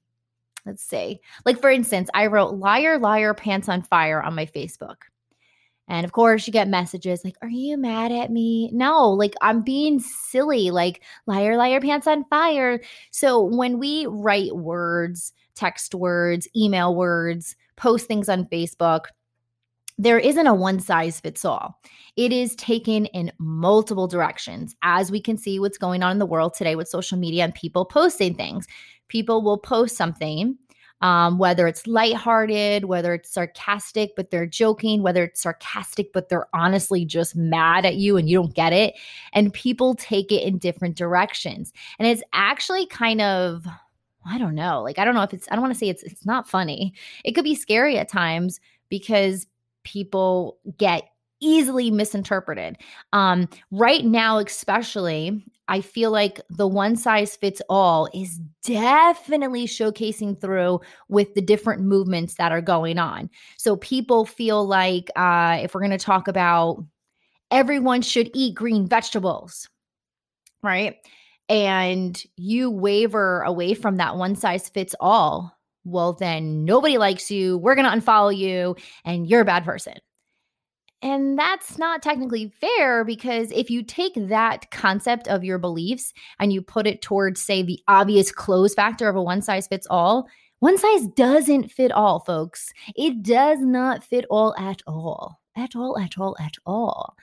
let's 0.67 0.83
see 0.83 1.21
like 1.47 1.61
for 1.61 1.71
instance 1.71 2.11
i 2.13 2.27
wrote 2.27 2.55
liar 2.55 2.99
liar 2.99 3.33
pants 3.33 3.69
on 3.69 3.83
fire 3.83 4.23
on 4.23 4.35
my 4.35 4.47
facebook. 4.47 4.97
And 5.89 6.05
of 6.05 6.13
course 6.13 6.47
you 6.47 6.53
get 6.53 6.69
messages 6.69 7.25
like 7.25 7.37
are 7.43 7.49
you 7.49 7.77
mad 7.77 8.13
at 8.13 8.31
me? 8.31 8.71
No 8.73 9.11
like 9.11 9.35
i'm 9.41 9.63
being 9.63 10.01
silly 10.01 10.71
like 10.71 11.03
liar 11.27 11.57
liar 11.57 11.81
pants 11.81 12.07
on 12.07 12.25
fire. 12.25 12.81
So 13.11 13.43
when 13.43 13.79
we 13.79 14.07
write 14.07 14.55
words 14.55 15.33
text 15.55 15.95
words 15.95 16.49
email 16.57 16.95
words 16.95 17.57
post 17.77 18.07
things 18.07 18.29
on 18.29 18.45
facebook 18.47 19.07
there 20.01 20.19
isn't 20.19 20.47
a 20.47 20.55
one 20.55 20.81
size 20.81 21.21
fits 21.21 21.45
all. 21.45 21.79
It 22.17 22.33
is 22.33 22.57
taken 22.57 23.05
in 23.07 23.31
multiple 23.39 24.09
directions. 24.09 24.75
As 24.83 25.11
we 25.11 25.21
can 25.21 25.37
see 25.37 25.61
what's 25.61 25.77
going 25.77 26.03
on 26.03 26.13
in 26.13 26.19
the 26.19 26.27
world 26.27 26.55
today 26.55 26.75
with 26.75 26.89
social 26.89 27.19
media 27.19 27.45
and 27.45 27.55
people 27.55 27.85
posting 27.85 28.35
things. 28.35 28.67
People 29.09 29.43
will 29.43 29.59
post 29.59 29.97
something, 29.97 30.57
um, 31.03 31.37
whether 31.37 31.67
it's 31.67 31.87
lighthearted, 31.87 32.87
whether 32.87 33.13
it's 33.13 33.31
sarcastic, 33.31 34.13
but 34.17 34.31
they're 34.31 34.47
joking, 34.47 35.03
whether 35.03 35.23
it's 35.25 35.43
sarcastic, 35.43 36.15
but 36.15 36.31
they're 36.31 36.49
honestly 36.55 37.05
just 37.05 37.37
mad 37.37 37.85
at 37.85 37.97
you 37.97 38.17
and 38.17 38.27
you 38.27 38.39
don't 38.39 38.55
get 38.55 38.73
it. 38.73 38.95
And 39.35 39.53
people 39.53 39.95
take 39.97 40.33
it 40.33 40.43
in 40.43 40.57
different 40.57 40.97
directions. 40.97 41.75
And 41.99 42.09
it's 42.09 42.23
actually 42.33 42.87
kind 42.87 43.21
of, 43.21 43.67
I 44.25 44.39
don't 44.39 44.55
know. 44.55 44.83
Like, 44.83 44.99
I 44.99 45.05
don't 45.05 45.15
know 45.15 45.23
if 45.23 45.35
it's, 45.35 45.47
I 45.51 45.57
don't 45.57 45.63
want 45.63 45.75
to 45.75 45.79
say 45.79 45.91
it's, 45.91 46.05
it's 46.05 46.25
not 46.25 46.49
funny. 46.49 46.95
It 47.23 47.33
could 47.33 47.45
be 47.45 47.55
scary 47.55 47.99
at 47.99 48.09
times 48.09 48.61
because 48.89 49.47
people 49.85 50.59
get 50.79 51.05
easily 51.41 51.91
misinterpreted. 51.91 52.77
Um, 53.13 53.49
right 53.71 54.05
now, 54.05 54.39
especially, 54.39 55.43
I 55.69 55.81
feel 55.81 56.11
like 56.11 56.41
the 56.51 56.67
one 56.67 56.97
size 56.97 57.37
fits 57.37 57.63
all 57.69 58.09
is 58.13 58.39
definitely 58.63 59.67
showcasing 59.67 60.41
through 60.41 60.81
with 61.09 61.33
the 61.35 61.41
different 61.41 61.83
movements 61.83 62.35
that 62.35 62.53
are 62.53 62.61
going 62.61 62.99
on. 62.99 63.31
So 63.57 63.77
people 63.77 64.27
feel 64.27 64.67
like 64.67 65.11
uh, 65.17 65.59
if 65.63 65.75
we're 65.75 65.81
going 65.81 65.93
to 65.93 65.99
talk 65.99 66.29
about 66.29 66.85
everyone 67.51 68.03
should 68.03 68.31
eat 68.35 68.55
green 68.55 68.87
vegetables, 68.87 69.69
right? 70.63 70.97
And 71.49 72.23
you 72.37 72.71
waver 72.71 73.43
away 73.43 73.75
from 73.75 73.97
that 73.97 74.17
one 74.17 74.37
size 74.37 74.69
fits 74.69 74.95
all 75.01 75.57
well, 75.85 76.13
then 76.13 76.65
nobody 76.65 76.99
likes 76.99 77.31
you. 77.31 77.59
We're 77.59 77.75
going 77.75 77.91
to 77.91 77.97
unfollow 77.97 78.37
you 78.37 78.77
and 79.05 79.27
you're 79.27 79.41
a 79.41 79.47
bad 79.47 79.65
person. 79.65 79.95
And 81.03 81.39
that's 81.39 81.79
not 81.79 82.03
technically 82.03 82.53
fair 82.61 83.05
because 83.05 83.51
if 83.53 83.71
you 83.71 83.83
take 83.83 84.13
that 84.17 84.71
concept 84.71 85.29
of 85.29 85.43
your 85.43 85.59
beliefs 85.59 86.13
and 86.39 86.53
you 86.53 86.61
put 86.61 86.87
it 86.87 87.01
towards, 87.01 87.41
say, 87.41 87.63
the 87.63 87.81
obvious 87.89 88.31
clothes 88.31 88.75
factor 88.75 89.09
of 89.09 89.17
a 89.17 89.23
one 89.23 89.41
size 89.41 89.67
fits 89.67 89.87
all, 89.89 90.29
one 90.59 90.77
size 90.77 91.07
doesn't 91.17 91.71
fit 91.71 91.91
all, 91.91 92.21
folks. 92.21 92.71
It 92.95 93.23
does 93.23 93.61
not 93.61 94.05
fit 94.05 94.27
all 94.29 94.55
at 94.59 94.83
all. 94.87 95.41
At 95.57 95.75
all, 95.75 95.99
at 95.99 96.19
all, 96.19 96.37
at 96.39 96.57
all 96.67 97.17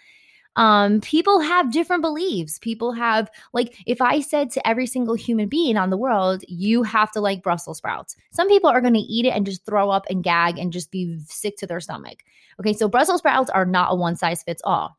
um, 0.58 1.00
people 1.02 1.40
have 1.40 1.72
different 1.72 2.02
beliefs. 2.02 2.60
People 2.60 2.92
have, 2.92 3.30
like, 3.54 3.82
if 3.86 4.02
I 4.02 4.20
said 4.20 4.50
to 4.52 4.68
every 4.68 4.88
single 4.88 5.14
human 5.14 5.48
being 5.48 5.78
on 5.78 5.92
the 5.92 5.98
world, 5.98 6.44
you 6.48 6.84
have 6.84 7.12
to 7.14 7.22
like 7.22 7.44
Brussels 7.44 7.78
sprouts, 7.78 8.16
some 8.32 8.50
people 8.50 8.70
are 8.70 8.82
going 8.82 8.96
to 8.96 9.00
eat 9.00 9.26
it 9.26 9.30
and 9.30 9.46
just 9.46 9.66
throw 9.66 9.90
up 9.90 10.06
and 10.10 10.24
gag 10.24 10.58
and 10.58 10.74
just 10.74 10.92
be 10.92 11.18
sick 11.28 11.58
to 11.58 11.68
their 11.68 11.80
stomach. 11.80 12.24
Okay, 12.60 12.74
so 12.74 12.90
Brussels 12.90 13.20
sprouts 13.20 13.52
are 13.52 13.66
not 13.66 13.94
a 13.94 13.96
one 13.96 14.16
size 14.16 14.44
fits 14.44 14.62
all. 14.66 14.98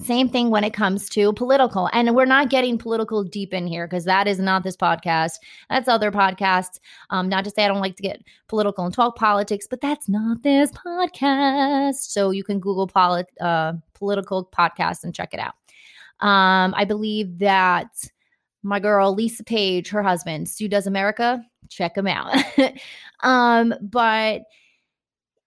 Same 0.00 0.28
thing 0.30 0.50
when 0.50 0.64
it 0.64 0.72
comes 0.72 1.08
to 1.10 1.32
political. 1.34 1.90
And 1.92 2.14
we're 2.14 2.24
not 2.24 2.48
getting 2.48 2.78
political 2.78 3.22
deep 3.22 3.52
in 3.52 3.66
here 3.66 3.86
because 3.86 4.04
that 4.06 4.26
is 4.26 4.38
not 4.38 4.64
this 4.64 4.76
podcast. 4.76 5.34
That's 5.68 5.88
other 5.88 6.10
podcasts. 6.10 6.80
Um, 7.10 7.28
not 7.28 7.44
to 7.44 7.50
say 7.50 7.64
I 7.64 7.68
don't 7.68 7.80
like 7.80 7.96
to 7.96 8.02
get 8.02 8.22
political 8.48 8.84
and 8.84 8.94
talk 8.94 9.16
politics, 9.16 9.66
but 9.68 9.80
that's 9.80 10.08
not 10.08 10.42
this 10.42 10.72
podcast. 10.72 11.96
So 11.96 12.30
you 12.30 12.44
can 12.44 12.60
Google 12.60 12.86
polit- 12.86 13.30
uh, 13.40 13.74
political 13.94 14.46
podcast 14.46 15.04
and 15.04 15.14
check 15.14 15.34
it 15.34 15.40
out. 15.40 15.54
Um, 16.26 16.74
I 16.76 16.84
believe 16.84 17.38
that 17.38 17.90
my 18.62 18.80
girl 18.80 19.14
Lisa 19.14 19.44
Page, 19.44 19.90
her 19.90 20.02
husband, 20.02 20.48
Stu 20.48 20.68
Does 20.68 20.86
America, 20.86 21.44
check 21.68 21.96
him 21.96 22.06
out. 22.06 22.34
um, 23.20 23.74
but 23.80 24.42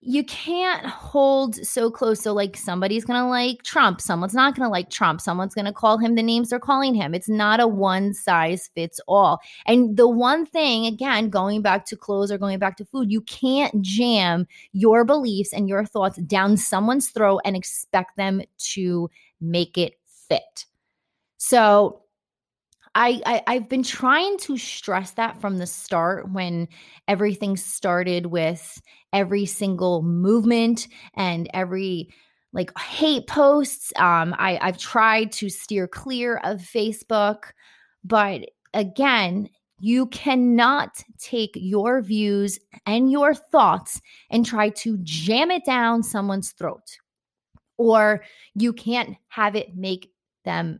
you 0.05 0.23
can't 0.25 0.85
hold 0.85 1.55
so 1.55 1.89
close. 1.89 2.19
So, 2.21 2.33
like, 2.33 2.57
somebody's 2.57 3.05
going 3.05 3.19
to 3.19 3.27
like 3.27 3.63
Trump, 3.63 4.01
someone's 4.01 4.33
not 4.33 4.55
going 4.55 4.65
to 4.67 4.71
like 4.71 4.89
Trump, 4.89 5.21
someone's 5.21 5.55
going 5.55 5.65
to 5.65 5.73
call 5.73 5.97
him 5.97 6.15
the 6.15 6.23
names 6.23 6.49
they're 6.49 6.59
calling 6.59 6.93
him. 6.93 7.13
It's 7.15 7.29
not 7.29 7.59
a 7.59 7.67
one 7.67 8.13
size 8.13 8.69
fits 8.75 8.99
all. 9.07 9.39
And 9.65 9.97
the 9.97 10.07
one 10.07 10.45
thing, 10.45 10.85
again, 10.85 11.29
going 11.29 11.61
back 11.61 11.85
to 11.85 11.95
clothes 11.95 12.31
or 12.31 12.37
going 12.37 12.59
back 12.59 12.77
to 12.77 12.85
food, 12.85 13.11
you 13.11 13.21
can't 13.21 13.81
jam 13.81 14.47
your 14.73 15.05
beliefs 15.05 15.53
and 15.53 15.67
your 15.67 15.85
thoughts 15.85 16.17
down 16.17 16.57
someone's 16.57 17.09
throat 17.09 17.41
and 17.45 17.55
expect 17.55 18.17
them 18.17 18.41
to 18.73 19.09
make 19.39 19.77
it 19.77 19.95
fit. 20.27 20.65
So, 21.37 22.02
I, 22.95 23.41
I 23.47 23.53
have 23.55 23.69
been 23.69 23.83
trying 23.83 24.37
to 24.39 24.57
stress 24.57 25.11
that 25.11 25.41
from 25.41 25.57
the 25.57 25.65
start 25.65 26.31
when 26.31 26.67
everything 27.07 27.57
started 27.57 28.27
with 28.27 28.81
every 29.11 29.45
single 29.45 30.03
movement 30.03 30.87
and 31.15 31.49
every 31.53 32.09
like 32.53 32.77
hate 32.77 33.25
posts. 33.27 33.91
Um, 33.95 34.35
I, 34.37 34.59
I've 34.61 34.77
tried 34.77 35.31
to 35.33 35.49
steer 35.49 35.87
clear 35.87 36.37
of 36.43 36.59
Facebook, 36.59 37.45
but 38.03 38.41
again, 38.75 39.49
you 39.79 40.05
cannot 40.07 41.03
take 41.19 41.51
your 41.55 42.01
views 42.01 42.59
and 42.85 43.11
your 43.11 43.33
thoughts 43.33 44.01
and 44.29 44.45
try 44.45 44.69
to 44.69 44.97
jam 45.01 45.51
it 45.51 45.65
down 45.65 46.03
someone's 46.03 46.51
throat. 46.51 46.99
Or 47.77 48.23
you 48.53 48.71
can't 48.71 49.17
have 49.29 49.55
it 49.55 49.75
make 49.75 50.11
them 50.45 50.79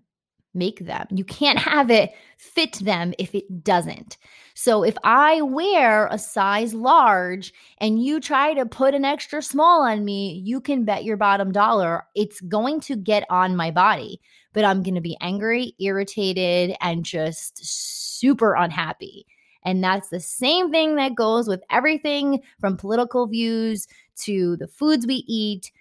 make 0.53 0.79
them. 0.79 1.07
You 1.11 1.23
can't 1.23 1.59
have 1.59 1.89
it 1.89 2.11
fit 2.37 2.73
them 2.79 3.13
if 3.17 3.33
it 3.33 3.63
doesn't. 3.63 4.17
So 4.55 4.83
if 4.83 4.95
I 5.03 5.41
wear 5.41 6.07
a 6.07 6.19
size 6.19 6.73
large 6.73 7.53
and 7.79 8.03
you 8.03 8.19
try 8.19 8.53
to 8.53 8.65
put 8.65 8.93
an 8.93 9.05
extra 9.05 9.41
small 9.41 9.81
on 9.83 10.05
me, 10.05 10.41
you 10.45 10.61
can 10.61 10.85
bet 10.85 11.03
your 11.03 11.17
bottom 11.17 11.51
dollar 11.51 12.05
it's 12.15 12.41
going 12.41 12.79
to 12.81 12.95
get 12.95 13.25
on 13.29 13.55
my 13.55 13.71
body. 13.71 14.21
But 14.53 14.65
I'm 14.65 14.83
going 14.83 14.95
to 14.95 15.01
be 15.01 15.17
angry, 15.19 15.73
irritated, 15.79 16.75
and 16.79 17.03
just 17.03 17.65
super 17.65 18.53
unhappy. 18.53 19.25
And 19.63 19.83
that's 19.83 20.09
the 20.09 20.19
same 20.19 20.71
thing 20.71 20.95
that 20.97 21.15
goes 21.15 21.47
with 21.47 21.63
everything 21.71 22.41
from 22.59 22.77
political 22.77 23.25
views 23.25 23.87
to 24.17 24.57
the 24.57 24.67
foods 24.67 25.07
we 25.07 25.23
eat 25.27 25.71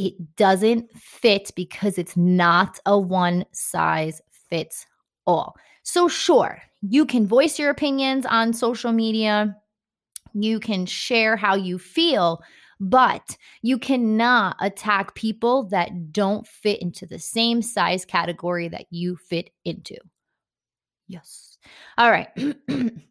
it 0.00 0.36
doesn't 0.36 0.90
fit 0.96 1.50
because 1.54 1.98
it's 1.98 2.16
not 2.16 2.78
a 2.86 2.98
one 2.98 3.44
size 3.52 4.22
fits 4.48 4.86
all. 5.26 5.56
So, 5.82 6.08
sure, 6.08 6.62
you 6.80 7.04
can 7.04 7.26
voice 7.26 7.58
your 7.58 7.70
opinions 7.70 8.24
on 8.24 8.52
social 8.52 8.92
media, 8.92 9.54
you 10.32 10.58
can 10.58 10.86
share 10.86 11.36
how 11.36 11.54
you 11.54 11.78
feel, 11.78 12.40
but 12.80 13.36
you 13.60 13.78
cannot 13.78 14.56
attack 14.60 15.14
people 15.14 15.64
that 15.64 16.12
don't 16.12 16.46
fit 16.46 16.80
into 16.80 17.06
the 17.06 17.18
same 17.18 17.60
size 17.60 18.06
category 18.06 18.68
that 18.68 18.86
you 18.90 19.16
fit 19.16 19.50
into. 19.64 19.96
Yes. 21.08 21.58
All 21.98 22.10
right. 22.10 22.28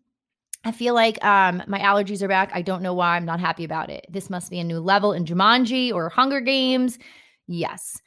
I 0.65 0.71
feel 0.71 0.93
like 0.93 1.23
um, 1.23 1.63
my 1.67 1.79
allergies 1.79 2.21
are 2.21 2.27
back. 2.27 2.51
I 2.53 2.61
don't 2.61 2.81
know 2.81 2.93
why. 2.93 3.15
I'm 3.15 3.25
not 3.25 3.39
happy 3.39 3.63
about 3.63 3.89
it. 3.89 4.05
This 4.09 4.29
must 4.29 4.51
be 4.51 4.59
a 4.59 4.63
new 4.63 4.79
level 4.79 5.13
in 5.13 5.25
Jumanji 5.25 5.93
or 5.93 6.09
Hunger 6.09 6.41
Games. 6.41 6.99
Yes. 7.47 8.01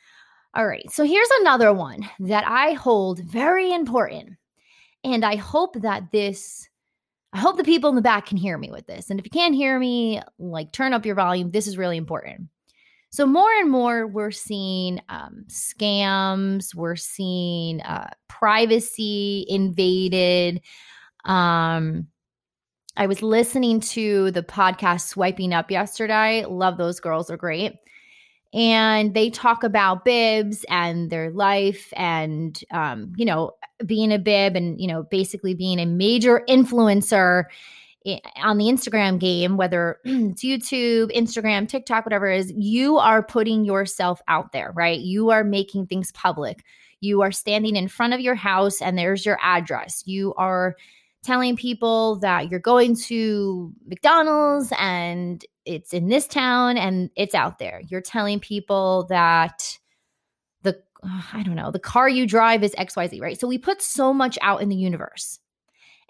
All 0.55 0.67
right. 0.67 0.91
So 0.91 1.05
here's 1.05 1.31
another 1.41 1.73
one 1.73 2.09
that 2.21 2.45
I 2.47 2.73
hold 2.73 3.21
very 3.21 3.73
important. 3.73 4.33
And 5.03 5.25
I 5.25 5.37
hope 5.37 5.81
that 5.81 6.13
this, 6.13 6.69
I 7.33 7.39
hope 7.39 7.57
the 7.57 7.65
people 7.65 7.89
in 7.89 7.97
the 7.97 8.03
back 8.03 8.27
can 8.27 8.37
hear 8.37 8.59
me 8.59 8.71
with 8.71 8.87
this. 8.87 9.09
And 9.09 9.19
if 9.19 9.25
you 9.25 9.31
can't 9.31 9.55
hear 9.55 9.79
me, 9.79 10.21
like 10.39 10.73
turn 10.73 10.93
up 10.93 11.07
your 11.07 11.15
volume. 11.15 11.51
This 11.51 11.67
is 11.67 11.79
really 11.79 11.97
important. 11.97 12.49
So, 13.11 13.27
more 13.27 13.53
and 13.53 13.71
more, 13.71 14.07
we're 14.07 14.31
seeing 14.31 14.99
um, 15.11 15.45
scams, 15.49 16.75
we're 16.75 16.97
seeing 16.97 17.83
uh, 17.83 18.09
privacy 18.29 19.45
invaded. 19.49 20.63
Um, 21.27 22.09
I 22.97 23.07
was 23.07 23.23
listening 23.23 23.81
to 23.81 24.31
the 24.33 24.43
podcast 24.43 25.09
Swiping 25.09 25.55
Up 25.55 25.71
yesterday. 25.71 26.45
Love 26.45 26.77
those 26.77 27.01
girls, 27.01 27.31
are 27.31 27.39
great. 27.39 27.79
And 28.53 29.15
they 29.15 29.31
talk 29.31 29.65
about 29.65 30.05
bibs 30.05 30.67
and 30.69 31.09
their 31.09 31.31
life 31.31 31.91
and, 31.97 32.61
um, 32.71 33.15
you 33.17 33.25
know, 33.25 33.53
being 33.87 34.13
a 34.13 34.19
bib 34.19 34.57
and, 34.57 34.79
you 34.79 34.87
know, 34.87 35.05
basically 35.05 35.55
being 35.55 35.79
a 35.79 35.87
major 35.87 36.43
influencer 36.47 37.45
on 38.37 38.59
the 38.59 38.67
Instagram 38.67 39.19
game, 39.19 39.57
whether 39.57 39.99
it's 40.05 40.45
YouTube, 40.45 41.17
Instagram, 41.17 41.67
TikTok, 41.67 42.05
whatever 42.05 42.29
it 42.29 42.41
is, 42.41 42.53
you 42.55 42.99
are 42.99 43.23
putting 43.23 43.65
yourself 43.65 44.21
out 44.29 44.53
there, 44.53 44.71
right? 44.75 45.01
You 45.01 45.31
are 45.31 45.45
making 45.45 45.87
things 45.87 46.13
public. 46.13 46.63
You 47.01 47.23
are 47.23 47.33
standing 47.33 47.75
in 47.77 47.89
front 47.89 48.13
of 48.13 48.21
your 48.21 48.35
house 48.35 48.83
and 48.83 48.99
there's 48.99 49.25
your 49.25 49.39
address. 49.41 50.03
You 50.05 50.35
are 50.35 50.77
telling 51.23 51.57
people 51.57 52.17
that 52.17 52.51
you're 52.51 52.61
going 52.61 52.97
to 52.97 53.73
McDonald's 53.87 54.73
and 54.79 55.45
it's 55.65 55.93
in 55.93 56.09
this 56.09 56.27
town 56.27 56.77
and 56.77 57.11
it's 57.17 57.35
out 57.35 57.59
there. 57.59 57.83
You're 57.89 58.01
telling 58.01 58.41
people 58.41 59.07
that 59.09 59.79
the 60.63 60.81
I 61.05 61.43
don't 61.45 61.55
know, 61.57 61.71
the 61.71 61.79
car 61.79 62.09
you 62.09 62.27
drive 62.27 62.63
is 62.63 62.75
XYZ, 62.75 63.21
right? 63.21 63.39
So 63.39 63.47
we 63.47 63.59
put 63.59 63.81
so 63.83 64.13
much 64.13 64.39
out 64.43 64.63
in 64.63 64.69
the 64.69 64.77
universe. 64.77 65.39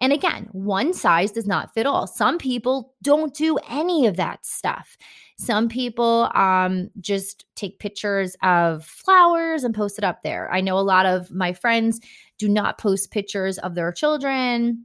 And 0.01 0.13
again, 0.13 0.49
one 0.51 0.93
size 0.95 1.31
does 1.31 1.47
not 1.47 1.73
fit 1.75 1.87
all. 1.87 2.09
Some 2.09 2.37
people 2.37 2.93
don't 3.03 3.33
do 3.35 3.57
any 3.69 4.07
of 4.07 4.17
that 4.17 4.45
stuff. 4.45 4.97
Some 5.39 5.69
people 5.69 6.29
um, 6.35 6.91
just 7.01 7.45
take 7.55 7.79
pictures 7.79 8.37
of 8.43 8.85
flowers 8.85 9.63
and 9.63 9.73
post 9.73 9.99
it 9.99 10.05
up 10.05 10.25
there. 10.25 10.51
I 10.53 10.61
know 10.61 10.77
a 10.77 10.81
lot 10.81 11.07
of 11.07 11.31
my 11.31 11.53
friends 11.53 12.01
do 12.39 12.49
not 12.49 12.79
post 12.79 13.13
pictures 13.13 13.59
of 13.59 13.77
their 13.77 13.93
children, 13.93 14.85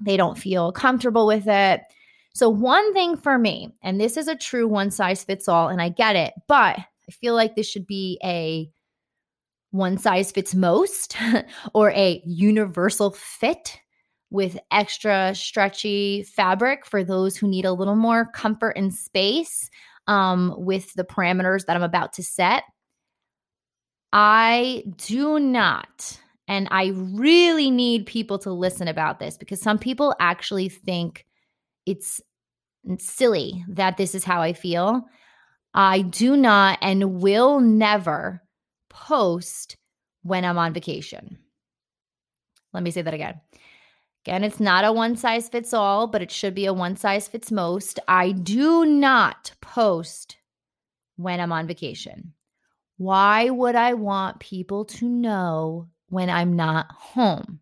they 0.00 0.16
don't 0.16 0.38
feel 0.38 0.72
comfortable 0.72 1.26
with 1.26 1.46
it. 1.46 1.82
So, 2.32 2.48
one 2.48 2.92
thing 2.92 3.16
for 3.16 3.38
me, 3.38 3.74
and 3.82 4.00
this 4.00 4.16
is 4.16 4.28
a 4.28 4.36
true 4.36 4.68
one 4.68 4.90
size 4.90 5.24
fits 5.24 5.48
all, 5.48 5.68
and 5.68 5.82
I 5.82 5.88
get 5.88 6.16
it, 6.16 6.32
but 6.48 6.78
I 6.78 7.12
feel 7.12 7.34
like 7.34 7.56
this 7.56 7.68
should 7.68 7.86
be 7.86 8.18
a 8.22 8.70
one 9.72 9.98
size 9.98 10.30
fits 10.32 10.54
most 10.54 11.16
or 11.74 11.90
a 11.90 12.22
universal 12.24 13.12
fit 13.12 13.80
with 14.30 14.58
extra 14.70 15.34
stretchy 15.34 16.22
fabric 16.22 16.86
for 16.86 17.02
those 17.02 17.36
who 17.36 17.48
need 17.48 17.64
a 17.64 17.72
little 17.72 17.96
more 17.96 18.26
comfort 18.26 18.70
and 18.76 18.94
space 18.94 19.70
um, 20.06 20.54
with 20.56 20.92
the 20.94 21.04
parameters 21.04 21.66
that 21.66 21.76
I'm 21.76 21.82
about 21.82 22.12
to 22.14 22.22
set. 22.22 22.64
I 24.12 24.84
do 24.96 25.38
not, 25.38 26.19
and 26.50 26.66
I 26.72 26.88
really 26.88 27.70
need 27.70 28.06
people 28.06 28.36
to 28.40 28.50
listen 28.50 28.88
about 28.88 29.20
this 29.20 29.38
because 29.38 29.62
some 29.62 29.78
people 29.78 30.16
actually 30.18 30.68
think 30.68 31.24
it's 31.86 32.20
silly 32.98 33.64
that 33.68 33.96
this 33.96 34.16
is 34.16 34.24
how 34.24 34.42
I 34.42 34.52
feel. 34.52 35.04
I 35.74 36.02
do 36.02 36.36
not 36.36 36.80
and 36.82 37.22
will 37.22 37.60
never 37.60 38.42
post 38.88 39.76
when 40.22 40.44
I'm 40.44 40.58
on 40.58 40.72
vacation. 40.72 41.38
Let 42.72 42.82
me 42.82 42.90
say 42.90 43.02
that 43.02 43.14
again. 43.14 43.40
Again, 44.26 44.42
it's 44.42 44.58
not 44.58 44.84
a 44.84 44.92
one 44.92 45.14
size 45.14 45.48
fits 45.48 45.72
all, 45.72 46.08
but 46.08 46.20
it 46.20 46.32
should 46.32 46.56
be 46.56 46.66
a 46.66 46.74
one 46.74 46.96
size 46.96 47.28
fits 47.28 47.52
most. 47.52 48.00
I 48.08 48.32
do 48.32 48.84
not 48.84 49.52
post 49.60 50.36
when 51.14 51.38
I'm 51.38 51.52
on 51.52 51.68
vacation. 51.68 52.32
Why 52.96 53.50
would 53.50 53.76
I 53.76 53.94
want 53.94 54.40
people 54.40 54.84
to 54.86 55.08
know 55.08 55.89
when 56.10 56.30
I'm 56.30 56.56
not 56.56 56.90
home? 56.92 57.60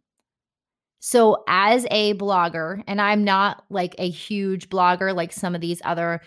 So, 1.00 1.44
as 1.48 1.86
a 1.90 2.14
blogger, 2.14 2.82
and 2.86 3.00
I'm 3.00 3.24
not 3.24 3.64
like 3.70 3.94
a 3.98 4.10
huge 4.10 4.68
blogger 4.68 5.14
like 5.14 5.32
some 5.32 5.54
of 5.54 5.60
these 5.60 5.80
other, 5.84 6.20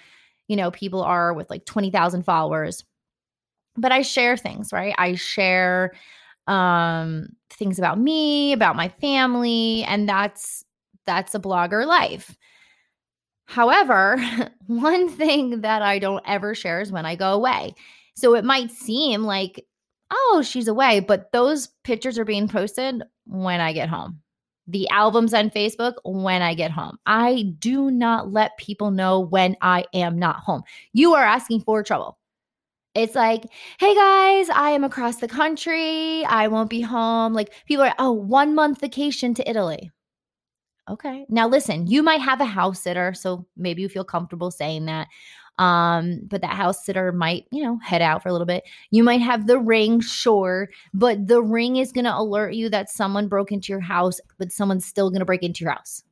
you 0.48 0.56
know, 0.56 0.72
people 0.72 1.02
are 1.04 1.34
with 1.34 1.50
like 1.50 1.66
20,000 1.66 2.24
followers, 2.24 2.84
but 3.78 3.92
I 3.92 4.02
share 4.04 4.38
things, 4.38 4.74
right? 4.74 4.96
I 4.98 5.16
share 5.16 5.94
um 6.48 7.30
things 7.52 7.80
about 7.80 8.00
me, 8.00 8.54
about 8.54 8.76
my 8.76 8.90
family, 8.90 9.84
and 9.86 10.08
that's 10.10 10.66
that's 11.06 11.36
a 11.36 11.40
blogger 11.40 11.86
life. 11.86 12.36
However, 13.46 14.18
one 14.68 15.10
thing 15.10 15.62
that 15.62 15.82
I 15.82 16.00
don't 16.00 16.24
ever 16.26 16.56
share 16.56 16.82
is 16.82 16.92
when 16.92 17.06
I 17.06 17.16
go 17.16 17.34
away. 17.34 17.74
So 18.16 18.36
it 18.36 18.46
might 18.46 18.72
seem 18.72 19.24
like, 19.24 19.66
oh, 20.12 20.44
she's 20.46 20.68
away, 20.68 21.00
but 21.00 21.32
those 21.32 21.70
pictures 21.84 22.20
are 22.20 22.26
being 22.26 22.48
posted 22.48 23.02
when 23.26 23.62
I 23.62 23.74
get 23.74 23.90
home. 23.90 24.20
The 24.68 24.88
albums 24.90 25.34
on 25.34 25.50
Facebook 25.50 25.96
when 26.06 26.42
I 26.42 26.54
get 26.54 26.72
home. 26.72 26.98
I 27.06 27.54
do 27.60 27.90
not 27.90 28.32
let 28.32 28.58
people 28.58 28.92
know 28.92 29.20
when 29.20 29.56
I 29.62 29.86
am 29.94 30.20
not 30.20 30.38
home. 30.38 30.64
You 30.94 31.14
are 31.14 31.24
asking 31.24 31.62
for 31.62 31.82
trouble. 31.84 32.18
It's 32.94 33.16
like, 33.16 33.46
hey 33.80 33.96
guys, 33.96 34.50
I 34.50 34.72
am 34.72 34.84
across 34.84 35.18
the 35.18 35.28
country. 35.28 36.26
I 36.26 36.48
won't 36.50 36.70
be 36.70 36.82
home. 36.82 37.34
Like 37.34 37.54
people 37.66 37.86
are, 37.86 37.96
oh, 38.00 38.12
one 38.12 38.54
month 38.54 38.82
vacation 38.82 39.34
to 39.36 39.50
Italy. 39.50 39.90
Okay. 40.90 41.26
Now 41.30 41.48
listen, 41.48 41.88
you 41.88 42.04
might 42.04 42.22
have 42.22 42.42
a 42.42 42.46
house 42.46 42.82
sitter, 42.82 43.14
so 43.14 43.46
maybe 43.56 43.82
you 43.82 43.88
feel 43.88 44.04
comfortable 44.04 44.52
saying 44.52 44.86
that. 44.86 45.08
Um, 45.62 46.22
but 46.24 46.42
that 46.42 46.56
house 46.56 46.84
sitter 46.84 47.12
might, 47.12 47.46
you 47.52 47.64
know, 47.64 47.78
head 47.84 48.02
out 48.02 48.24
for 48.24 48.30
a 48.30 48.32
little 48.32 48.48
bit. 48.48 48.64
You 48.90 49.04
might 49.04 49.22
have 49.22 49.46
the 49.46 49.60
ring, 49.60 50.00
sure, 50.00 50.70
but 50.92 51.28
the 51.28 51.44
ring 51.44 51.78
is 51.78 51.92
going 51.92 52.06
to 52.06 52.18
alert 52.18 52.56
you 52.56 52.68
that 52.70 52.90
someone 52.90 53.28
broke 53.28 53.52
into 53.52 53.72
your 53.72 53.80
house, 53.80 54.20
but 54.40 54.52
someone's 54.52 54.86
still 54.86 55.12
going 55.12 55.20
to 55.20 55.26
break 55.26 55.44
into 55.44 55.64
your 55.64 55.74
house. 55.74 56.04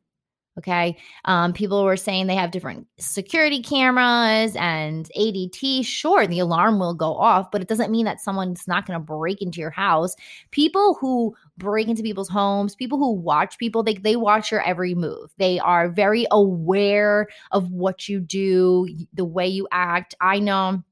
Okay. 0.60 0.98
Um, 1.24 1.54
people 1.54 1.86
were 1.86 1.96
saying 1.96 2.28
they 2.28 2.36
have 2.36 2.52
different 2.52 2.86
security 3.00 3.62
cameras 3.64 4.58
and 4.58 5.10
ADT. 5.18 5.86
Sure, 5.86 6.28
the 6.28 6.40
alarm 6.40 6.80
will 6.80 6.94
go 6.94 7.16
off, 7.16 7.50
but 7.50 7.62
it 7.62 7.70
doesn't 7.70 7.90
mean 7.90 8.04
that 8.04 8.20
someone's 8.20 8.68
not 8.68 8.86
going 8.86 9.00
to 9.00 9.04
break 9.04 9.42
into 9.42 9.62
your 9.62 9.70
house. 9.70 10.16
People 10.52 10.96
who 11.00 11.34
break 11.58 11.88
into 11.88 12.04
people's 12.04 12.28
homes, 12.28 12.76
people 12.76 12.98
who 12.98 13.14
watch 13.14 13.58
people, 13.58 13.84
they, 13.84 13.94
they 13.94 14.18
watch 14.18 14.52
your 14.52 14.62
every 14.64 14.94
move. 14.94 15.32
They 15.38 15.60
are 15.60 15.88
very 15.88 16.28
aware 16.30 17.28
of 17.52 17.72
what 17.72 18.10
you 18.10 18.20
do, 18.20 18.86
the 19.14 19.24
way 19.26 19.48
you 19.48 19.66
act. 19.72 20.14
I 20.20 20.40
know 20.40 20.84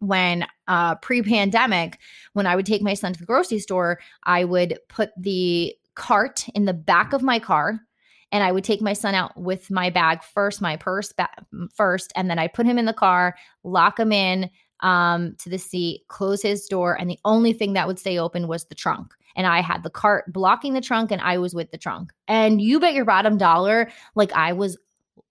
when 0.00 0.44
uh, 0.68 0.94
pre-pandemic 0.96 1.98
when 2.34 2.46
i 2.46 2.54
would 2.54 2.64
take 2.64 2.82
my 2.82 2.94
son 2.94 3.12
to 3.12 3.18
the 3.18 3.26
grocery 3.26 3.58
store 3.58 3.98
i 4.22 4.44
would 4.44 4.78
put 4.88 5.10
the 5.16 5.74
cart 5.96 6.46
in 6.54 6.66
the 6.66 6.72
back 6.72 7.12
of 7.12 7.20
my 7.20 7.40
car 7.40 7.80
and 8.32 8.44
I 8.44 8.52
would 8.52 8.64
take 8.64 8.80
my 8.80 8.92
son 8.92 9.14
out 9.14 9.36
with 9.36 9.70
my 9.70 9.90
bag 9.90 10.22
first, 10.22 10.60
my 10.60 10.76
purse 10.76 11.12
ba- 11.12 11.28
first, 11.74 12.12
and 12.14 12.30
then 12.30 12.38
I 12.38 12.46
put 12.48 12.66
him 12.66 12.78
in 12.78 12.84
the 12.84 12.92
car, 12.92 13.36
lock 13.64 13.98
him 13.98 14.12
in 14.12 14.50
um, 14.80 15.34
to 15.38 15.48
the 15.48 15.58
seat, 15.58 16.02
close 16.08 16.42
his 16.42 16.66
door, 16.66 16.98
and 16.98 17.08
the 17.08 17.18
only 17.24 17.52
thing 17.52 17.72
that 17.72 17.86
would 17.86 17.98
stay 17.98 18.18
open 18.18 18.48
was 18.48 18.66
the 18.66 18.74
trunk. 18.74 19.12
And 19.36 19.46
I 19.46 19.60
had 19.60 19.82
the 19.82 19.90
cart 19.90 20.32
blocking 20.32 20.74
the 20.74 20.80
trunk, 20.80 21.10
and 21.10 21.22
I 21.22 21.38
was 21.38 21.54
with 21.54 21.70
the 21.70 21.78
trunk. 21.78 22.12
And 22.26 22.60
you 22.60 22.80
bet 22.80 22.94
your 22.94 23.04
bottom 23.04 23.38
dollar, 23.38 23.90
like 24.14 24.32
I 24.32 24.52
was 24.52 24.76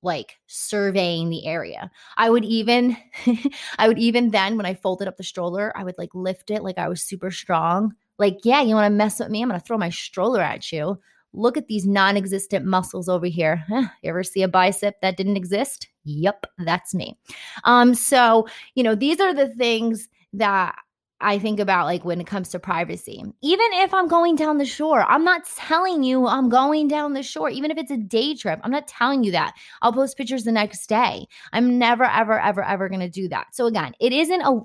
like 0.02 0.38
surveying 0.48 1.30
the 1.30 1.46
area. 1.46 1.92
I 2.18 2.30
would 2.30 2.46
even 2.46 2.98
I 3.78 3.88
would 3.88 4.00
even 4.00 4.32
then 4.32 4.58
when 4.58 4.66
I 4.66 4.74
folded 4.74 5.08
up 5.08 5.18
the 5.18 5.24
stroller, 5.24 5.72
I 5.76 5.84
would 5.84 5.98
like 5.98 6.14
lift 6.14 6.52
it 6.52 6.64
like 6.64 6.78
I 6.78 6.88
was 6.88 7.02
super 7.02 7.32
strong. 7.32 7.94
Like, 8.18 8.40
yeah, 8.44 8.62
you 8.62 8.74
want 8.74 8.86
to 8.92 8.96
mess 8.96 9.20
with 9.20 9.30
me? 9.30 9.44
I'm 9.44 9.50
going 9.50 9.60
to 9.60 9.66
throw 9.66 9.78
my 9.78 9.92
stroller 9.92 10.42
at 10.42 10.72
you 10.72 11.00
look 11.38 11.58
at 11.58 11.67
these 11.67 11.86
non 11.86 12.17
existent 12.17 12.65
muscles 12.65 13.08
over 13.08 13.28
here. 13.28 13.63
Huh, 13.67 13.88
ever 14.04 14.23
see 14.23 14.41
a 14.41 14.47
bicep 14.47 15.00
that 15.02 15.17
didn't 15.17 15.38
exist? 15.38 15.88
Yep, 16.04 16.45
that's 16.60 16.93
me. 16.93 17.17
Um, 17.63 17.93
so, 17.93 18.47
you 18.76 18.84
know, 18.84 18.95
these 18.95 19.19
are 19.19 19.34
the 19.34 19.50
things 19.50 20.10
that 20.34 20.76
I 21.19 21.39
think 21.39 21.60
about 21.60 21.86
like 21.86 22.06
when 22.06 22.21
it 22.21 22.28
comes 22.28 22.50
to 22.50 22.60
privacy. 22.60 23.23
Even 23.41 23.65
if 23.73 23.93
I'm 23.93 24.08
going 24.08 24.36
down 24.36 24.60
the 24.60 24.65
shore, 24.65 25.04
I'm 25.04 25.23
not 25.23 25.45
telling 25.56 26.04
you 26.04 26.28
I'm 26.28 26.47
going 26.47 26.88
down 26.88 27.13
the 27.13 27.23
shore. 27.23 27.50
Even 27.50 27.71
if 27.71 27.78
it's 27.78 27.91
a 27.91 27.97
day 27.97 28.36
trip, 28.36 28.60
I'm 28.63 28.71
not 28.71 28.88
telling 28.88 29.23
you 29.23 29.32
that. 29.32 29.54
I'll 29.82 29.93
post 29.93 30.17
pictures 30.17 30.43
the 30.43 30.52
next 30.52 30.88
day. 30.88 31.26
I'm 31.54 31.80
never, 31.80 32.04
ever, 32.04 32.39
ever, 32.39 32.63
ever 32.63 32.88
going 32.88 33.00
to 33.02 33.10
do 33.10 33.28
that. 33.30 33.47
So 33.56 33.65
again, 33.65 33.93
it 34.00 34.13
isn't 34.13 34.41
a, 34.41 34.60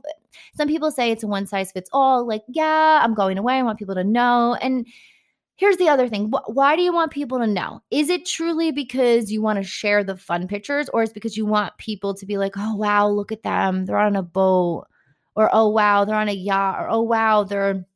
some 0.54 0.68
people 0.68 0.90
say 0.90 1.10
it's 1.10 1.22
a 1.22 1.26
one 1.26 1.46
size 1.46 1.72
fits 1.72 1.88
all. 1.92 2.26
Like, 2.26 2.42
yeah, 2.48 3.00
I'm 3.02 3.14
going 3.14 3.38
away. 3.38 3.54
I 3.54 3.62
want 3.62 3.78
people 3.78 3.94
to 3.94 4.04
know. 4.04 4.54
And 4.60 4.86
Here's 5.62 5.76
the 5.76 5.90
other 5.90 6.08
thing. 6.08 6.32
Why 6.46 6.74
do 6.74 6.82
you 6.82 6.92
want 6.92 7.12
people 7.12 7.38
to 7.38 7.46
know? 7.46 7.82
Is 7.92 8.10
it 8.10 8.26
truly 8.26 8.72
because 8.72 9.30
you 9.30 9.40
want 9.40 9.58
to 9.58 9.62
share 9.62 10.02
the 10.02 10.16
fun 10.16 10.48
pictures 10.48 10.88
or 10.88 11.04
is 11.04 11.10
it 11.10 11.14
because 11.14 11.36
you 11.36 11.46
want 11.46 11.78
people 11.78 12.14
to 12.14 12.26
be 12.26 12.36
like, 12.36 12.54
"Oh 12.56 12.74
wow, 12.74 13.08
look 13.08 13.30
at 13.30 13.44
them. 13.44 13.86
They're 13.86 13.96
on 13.96 14.16
a 14.16 14.24
boat." 14.24 14.88
Or, 15.36 15.48
"Oh 15.52 15.68
wow, 15.68 16.04
they're 16.04 16.16
on 16.16 16.28
a 16.28 16.32
yacht." 16.32 16.80
Or, 16.80 16.88
"Oh 16.90 17.02
wow, 17.02 17.44
they're 17.44 17.86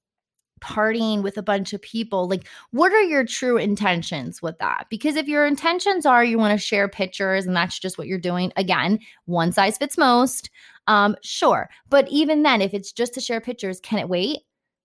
partying 0.60 1.24
with 1.24 1.38
a 1.38 1.42
bunch 1.42 1.72
of 1.72 1.82
people." 1.82 2.28
Like, 2.28 2.46
what 2.70 2.92
are 2.92 3.02
your 3.02 3.24
true 3.24 3.56
intentions 3.56 4.40
with 4.40 4.58
that? 4.60 4.86
Because 4.88 5.16
if 5.16 5.26
your 5.26 5.44
intentions 5.44 6.06
are 6.06 6.22
you 6.24 6.38
want 6.38 6.52
to 6.52 6.64
share 6.64 6.86
pictures 6.86 7.46
and 7.46 7.56
that's 7.56 7.80
just 7.80 7.98
what 7.98 8.06
you're 8.06 8.20
doing, 8.20 8.52
again, 8.56 9.00
one 9.24 9.50
size 9.50 9.76
fits 9.76 9.98
most. 9.98 10.50
Um, 10.86 11.16
sure. 11.24 11.68
But 11.90 12.06
even 12.10 12.44
then, 12.44 12.62
if 12.62 12.74
it's 12.74 12.92
just 12.92 13.14
to 13.14 13.20
share 13.20 13.40
pictures, 13.40 13.80
can 13.80 13.98
it 13.98 14.08
wait? 14.08 14.42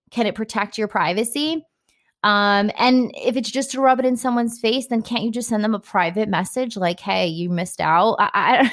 Can 0.09 0.25
it 0.25 0.33
protect 0.33 0.79
your 0.79 0.87
privacy? 0.87 1.63
Um, 2.23 2.69
and 2.77 3.11
if 3.15 3.35
it's 3.35 3.49
just 3.49 3.71
to 3.71 3.81
rub 3.81 3.99
it 3.99 4.05
in 4.05 4.15
someone's 4.15 4.59
face, 4.59 4.87
then 4.87 5.01
can't 5.01 5.23
you 5.23 5.31
just 5.31 5.49
send 5.49 5.63
them 5.63 5.73
a 5.73 5.79
private 5.79 6.29
message 6.29 6.77
like, 6.77 6.99
"Hey, 6.99 7.27
you 7.27 7.49
missed 7.49 7.81
out"? 7.81 8.15
I, 8.19 8.29
I, 8.33 8.71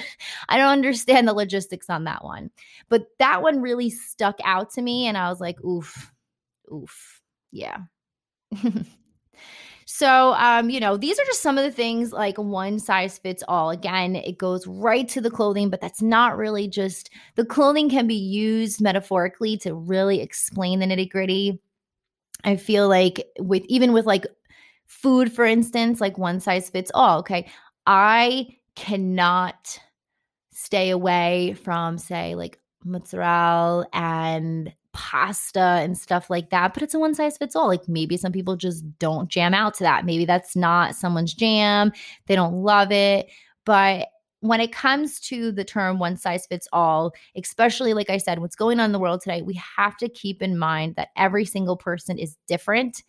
I 0.50 0.58
don't 0.58 0.68
understand 0.68 1.26
the 1.26 1.32
logistics 1.32 1.88
on 1.88 2.04
that 2.04 2.24
one, 2.24 2.50
but 2.88 3.06
that 3.18 3.42
one 3.42 3.62
really 3.62 3.88
stuck 3.90 4.36
out 4.44 4.70
to 4.74 4.82
me, 4.82 5.06
and 5.06 5.16
I 5.16 5.30
was 5.30 5.40
like, 5.40 5.62
"Oof, 5.64 6.12
oof, 6.72 7.22
yeah." 7.50 7.78
so, 9.86 10.34
um, 10.34 10.68
you 10.68 10.80
know, 10.80 10.98
these 10.98 11.18
are 11.18 11.24
just 11.24 11.42
some 11.42 11.56
of 11.56 11.64
the 11.64 11.70
things 11.72 12.12
like 12.12 12.36
one 12.36 12.78
size 12.78 13.16
fits 13.18 13.42
all. 13.48 13.70
Again, 13.70 14.16
it 14.16 14.36
goes 14.36 14.66
right 14.66 15.08
to 15.08 15.22
the 15.22 15.30
clothing, 15.30 15.70
but 15.70 15.80
that's 15.80 16.02
not 16.02 16.36
really 16.36 16.68
just 16.68 17.10
the 17.36 17.46
clothing 17.46 17.88
can 17.88 18.06
be 18.06 18.14
used 18.14 18.82
metaphorically 18.82 19.56
to 19.58 19.74
really 19.74 20.20
explain 20.20 20.80
the 20.80 20.86
nitty 20.86 21.08
gritty 21.08 21.60
I 22.44 22.56
feel 22.56 22.88
like 22.88 23.26
with 23.38 23.64
even 23.68 23.92
with 23.92 24.06
like 24.06 24.26
food, 24.86 25.32
for 25.32 25.44
instance, 25.44 26.00
like 26.00 26.18
one 26.18 26.40
size 26.40 26.70
fits 26.70 26.90
all. 26.94 27.18
Okay. 27.20 27.48
I 27.86 28.48
cannot 28.74 29.78
stay 30.52 30.90
away 30.90 31.56
from, 31.62 31.98
say, 31.98 32.34
like 32.34 32.58
mozzarella 32.84 33.86
and 33.92 34.72
pasta 34.92 35.60
and 35.60 35.96
stuff 35.96 36.28
like 36.28 36.50
that, 36.50 36.74
but 36.74 36.82
it's 36.82 36.94
a 36.94 36.98
one 36.98 37.14
size 37.14 37.38
fits 37.38 37.54
all. 37.54 37.68
Like 37.68 37.88
maybe 37.88 38.16
some 38.16 38.32
people 38.32 38.56
just 38.56 38.84
don't 38.98 39.28
jam 39.28 39.54
out 39.54 39.74
to 39.74 39.84
that. 39.84 40.04
Maybe 40.04 40.24
that's 40.24 40.56
not 40.56 40.96
someone's 40.96 41.34
jam. 41.34 41.92
They 42.26 42.34
don't 42.34 42.62
love 42.62 42.90
it. 42.90 43.28
But 43.64 44.08
when 44.40 44.60
it 44.60 44.72
comes 44.72 45.18
to 45.20 45.50
the 45.50 45.64
term 45.64 45.98
one 45.98 46.16
size 46.16 46.46
fits 46.46 46.68
all, 46.72 47.12
especially 47.36 47.94
like 47.94 48.10
I 48.10 48.18
said, 48.18 48.38
what's 48.38 48.56
going 48.56 48.78
on 48.78 48.86
in 48.86 48.92
the 48.92 48.98
world 48.98 49.20
today, 49.20 49.42
we 49.42 49.60
have 49.76 49.96
to 49.98 50.08
keep 50.08 50.42
in 50.42 50.58
mind 50.58 50.94
that 50.96 51.08
every 51.16 51.44
single 51.44 51.76
person 51.76 52.18
is 52.18 52.36
different. 52.46 53.02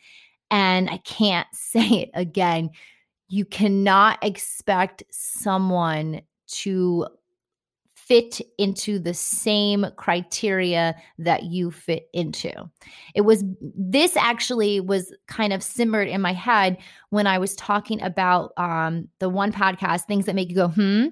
And 0.49 0.89
I 0.89 0.97
can't 0.97 1.47
say 1.53 1.87
it 1.87 2.09
again. 2.13 2.71
You 3.27 3.45
cannot 3.45 4.23
expect 4.23 5.03
someone 5.11 6.21
to 6.47 7.07
fit 8.09 8.41
into 8.57 8.97
the 8.97 9.13
same 9.13 9.85
criteria 9.95 10.95
that 11.19 11.43
you 11.43 11.69
fit 11.69 12.09
into. 12.11 12.51
It 13.13 13.21
was 13.21 13.43
this 13.61 14.17
actually 14.17 14.79
was 14.79 15.13
kind 15.27 15.53
of 15.53 15.61
simmered 15.61 16.07
in 16.07 16.19
my 16.19 16.33
head 16.33 16.77
when 17.11 17.27
I 17.27 17.37
was 17.37 17.55
talking 17.55 18.01
about 18.01 18.51
um, 18.57 19.07
the 19.19 19.29
one 19.29 19.53
podcast, 19.53 20.05
Things 20.05 20.25
That 20.25 20.33
Make 20.33 20.49
You 20.49 20.55
Go, 20.55 20.67
hmm, 20.69 21.05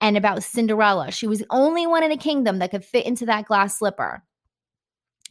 and 0.00 0.16
about 0.16 0.44
Cinderella. 0.44 1.10
She 1.10 1.26
was 1.26 1.40
the 1.40 1.46
only 1.50 1.84
one 1.84 2.04
in 2.04 2.10
the 2.10 2.16
kingdom 2.16 2.60
that 2.60 2.70
could 2.70 2.84
fit 2.84 3.06
into 3.06 3.26
that 3.26 3.46
glass 3.46 3.78
slipper. 3.78 4.22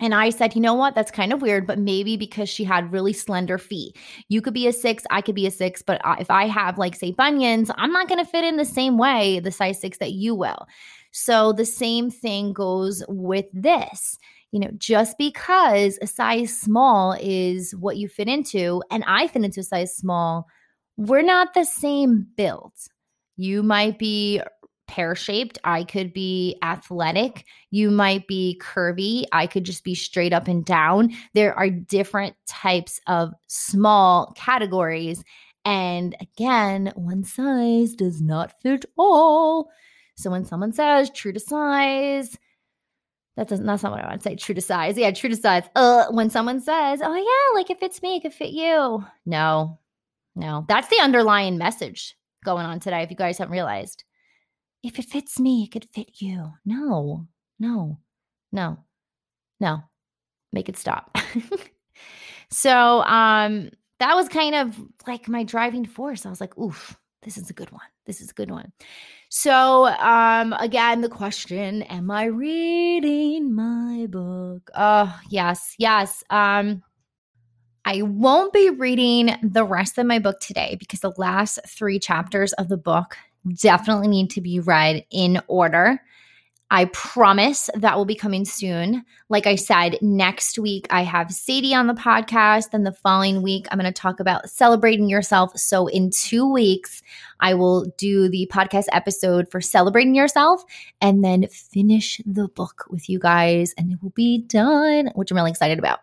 And 0.01 0.13
I 0.13 0.29
said, 0.29 0.55
you 0.55 0.61
know 0.61 0.73
what? 0.73 0.93
That's 0.93 1.11
kind 1.11 1.31
of 1.31 1.41
weird, 1.41 1.65
but 1.65 1.79
maybe 1.79 2.17
because 2.17 2.49
she 2.49 2.65
had 2.65 2.91
really 2.91 3.13
slender 3.13 3.57
feet. 3.57 3.95
You 4.27 4.41
could 4.41 4.53
be 4.53 4.67
a 4.67 4.73
six, 4.73 5.05
I 5.09 5.21
could 5.21 5.35
be 5.35 5.47
a 5.47 5.51
six, 5.51 5.81
but 5.81 6.01
if 6.19 6.29
I 6.29 6.47
have, 6.47 6.77
like, 6.77 6.97
say, 6.97 7.13
bunions, 7.13 7.71
I'm 7.77 7.93
not 7.93 8.09
going 8.09 8.19
to 8.19 8.29
fit 8.29 8.43
in 8.43 8.57
the 8.57 8.65
same 8.65 8.97
way, 8.97 9.39
the 9.39 9.51
size 9.51 9.79
six 9.79 9.97
that 9.99 10.11
you 10.11 10.35
will. 10.35 10.67
So 11.17 11.53
the 11.53 11.65
same 11.65 12.11
thing 12.11 12.51
goes 12.51 13.01
with 13.07 13.45
this. 13.53 14.17
You 14.51 14.59
know, 14.59 14.71
just 14.77 15.17
because 15.17 15.97
a 16.01 16.07
size 16.07 16.57
small 16.57 17.15
is 17.21 17.73
what 17.75 17.95
you 17.95 18.09
fit 18.09 18.27
into, 18.27 18.83
and 18.91 19.01
I 19.07 19.27
fit 19.27 19.45
into 19.45 19.61
a 19.61 19.63
size 19.63 19.95
small, 19.95 20.45
we're 20.97 21.21
not 21.21 21.53
the 21.53 21.63
same 21.63 22.27
build. 22.35 22.73
You 23.37 23.63
might 23.63 23.97
be 23.97 24.41
pear 24.87 25.15
shaped. 25.15 25.57
I 25.63 25.85
could 25.85 26.11
be 26.11 26.57
athletic. 26.61 27.45
You 27.71 27.91
might 27.91 28.27
be 28.27 28.59
curvy. 28.61 29.23
I 29.31 29.47
could 29.47 29.63
just 29.63 29.85
be 29.85 29.95
straight 29.95 30.33
up 30.33 30.49
and 30.49 30.65
down. 30.65 31.11
There 31.33 31.53
are 31.53 31.69
different 31.69 32.35
types 32.45 32.99
of 33.07 33.31
small 33.47 34.33
categories. 34.35 35.23
And 35.63 36.13
again, 36.19 36.91
one 36.95 37.23
size 37.23 37.95
does 37.95 38.21
not 38.21 38.61
fit 38.61 38.83
all. 38.97 39.69
So 40.15 40.29
when 40.31 40.45
someone 40.45 40.71
says 40.71 41.09
true 41.09 41.33
to 41.33 41.39
size, 41.39 42.37
that 43.35 43.49
doesn't 43.49 43.65
that's 43.65 43.83
not 43.83 43.91
what 43.91 44.01
I 44.01 44.07
want 44.07 44.21
to 44.21 44.29
say. 44.29 44.35
True 44.35 44.55
to 44.55 44.61
size. 44.61 44.97
Yeah, 44.97 45.11
true 45.11 45.29
to 45.29 45.35
size. 45.35 45.63
Uh, 45.75 46.05
when 46.11 46.29
someone 46.29 46.61
says, 46.61 47.01
Oh 47.03 47.13
yeah, 47.13 47.59
like 47.59 47.69
if 47.69 47.83
it's 47.83 48.01
me, 48.01 48.15
it 48.15 48.21
could 48.21 48.33
fit 48.33 48.51
you. 48.51 49.05
No, 49.25 49.79
no. 50.35 50.65
That's 50.69 50.87
the 50.87 51.01
underlying 51.01 51.57
message 51.57 52.15
going 52.45 52.65
on 52.65 52.79
today, 52.79 53.01
if 53.01 53.09
you 53.09 53.17
guys 53.17 53.37
haven't 53.37 53.51
realized. 53.51 54.03
If 54.83 54.99
it 54.99 55.05
fits 55.05 55.39
me, 55.39 55.63
it 55.63 55.71
could 55.71 55.87
fit 55.93 56.21
you. 56.21 56.53
No, 56.65 57.27
no, 57.59 57.99
no, 58.51 58.77
no. 59.59 59.79
Make 60.53 60.69
it 60.69 60.77
stop. 60.77 61.17
so 62.49 63.01
um 63.03 63.69
that 63.99 64.15
was 64.15 64.29
kind 64.29 64.55
of 64.55 64.79
like 65.07 65.27
my 65.27 65.43
driving 65.43 65.85
force. 65.85 66.25
I 66.25 66.29
was 66.29 66.41
like, 66.41 66.57
oof, 66.57 66.97
this 67.25 67.37
is 67.37 67.49
a 67.49 67.53
good 67.53 67.71
one. 67.71 67.81
This 68.05 68.21
is 68.21 68.29
a 68.29 68.33
good 68.33 68.51
one. 68.51 68.71
So, 69.29 69.87
um, 69.87 70.53
again, 70.53 71.01
the 71.01 71.09
question, 71.09 71.81
am 71.83 72.11
I 72.11 72.25
reading 72.25 73.53
my 73.53 74.05
book? 74.07 74.69
Oh, 74.75 75.19
yes, 75.29 75.73
yes. 75.79 76.23
Um, 76.29 76.83
I 77.83 78.03
won't 78.03 78.53
be 78.53 78.69
reading 78.69 79.35
the 79.43 79.65
rest 79.65 79.97
of 79.97 80.05
my 80.05 80.19
book 80.19 80.39
today 80.39 80.77
because 80.79 80.99
the 80.99 81.13
last 81.17 81.59
three 81.67 81.99
chapters 81.99 82.53
of 82.53 82.69
the 82.69 82.77
book 82.77 83.17
definitely 83.55 84.07
need 84.07 84.29
to 84.31 84.41
be 84.41 84.59
read 84.59 85.03
in 85.11 85.41
order. 85.47 85.99
I 86.71 86.85
promise 86.85 87.69
that 87.75 87.95
will 87.95 88.05
be 88.05 88.15
coming 88.15 88.43
soon. 88.43 89.05
Like 89.29 89.45
I 89.45 89.55
said, 89.55 89.99
next 90.01 90.57
week 90.57 90.87
I 90.89 91.03
have 91.03 91.31
Sadie 91.31 91.75
on 91.75 91.85
the 91.85 91.93
podcast. 91.93 92.71
Then 92.71 92.83
the 92.83 92.91
following 92.91 93.43
week, 93.43 93.67
I'm 93.69 93.77
going 93.77 93.91
to 93.91 94.01
talk 94.01 94.19
about 94.19 94.49
celebrating 94.49 95.07
yourself. 95.07 95.57
So, 95.59 95.85
in 95.87 96.09
two 96.09 96.51
weeks, 96.51 97.03
I 97.39 97.53
will 97.53 97.85
do 97.97 98.29
the 98.29 98.49
podcast 98.51 98.85
episode 98.91 99.49
for 99.51 99.61
celebrating 99.61 100.15
yourself 100.15 100.63
and 101.01 101.23
then 101.23 101.47
finish 101.49 102.19
the 102.25 102.47
book 102.47 102.85
with 102.89 103.09
you 103.09 103.19
guys, 103.19 103.73
and 103.77 103.91
it 103.91 103.99
will 104.01 104.11
be 104.11 104.39
done, 104.39 105.11
which 105.13 105.29
I'm 105.29 105.37
really 105.37 105.51
excited 105.51 105.77
about. 105.77 105.99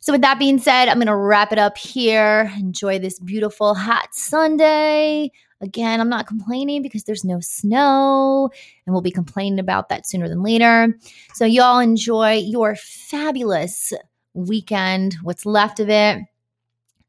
So, 0.00 0.12
with 0.12 0.20
that 0.20 0.38
being 0.38 0.58
said, 0.58 0.88
I'm 0.88 0.98
going 0.98 1.06
to 1.06 1.16
wrap 1.16 1.50
it 1.50 1.58
up 1.58 1.78
here. 1.78 2.52
Enjoy 2.58 2.98
this 2.98 3.18
beautiful 3.18 3.74
hot 3.74 4.14
Sunday. 4.14 5.32
Again, 5.60 6.00
I'm 6.00 6.08
not 6.08 6.26
complaining 6.26 6.82
because 6.82 7.04
there's 7.04 7.24
no 7.24 7.40
snow, 7.40 8.50
and 8.86 8.92
we'll 8.92 9.02
be 9.02 9.10
complaining 9.10 9.58
about 9.58 9.88
that 9.88 10.06
sooner 10.06 10.28
than 10.28 10.42
later. 10.42 10.98
So, 11.34 11.44
y'all 11.44 11.78
enjoy 11.78 12.34
your 12.34 12.76
fabulous 12.76 13.92
weekend, 14.34 15.14
what's 15.22 15.46
left 15.46 15.80
of 15.80 15.88
it, 15.88 16.18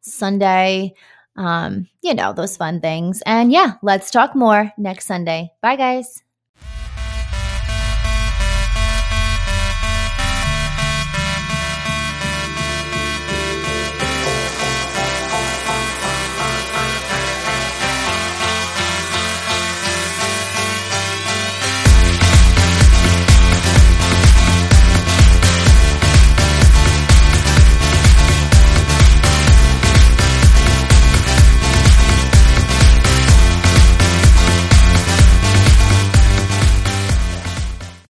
Sunday, 0.02 0.94
um, 1.36 1.88
you 2.02 2.14
know, 2.14 2.34
those 2.34 2.56
fun 2.56 2.80
things. 2.80 3.22
And 3.26 3.52
yeah, 3.52 3.74
let's 3.82 4.12
talk 4.12 4.36
more 4.36 4.72
next 4.78 5.06
Sunday. 5.06 5.52
Bye, 5.62 5.76
guys. 5.76 6.25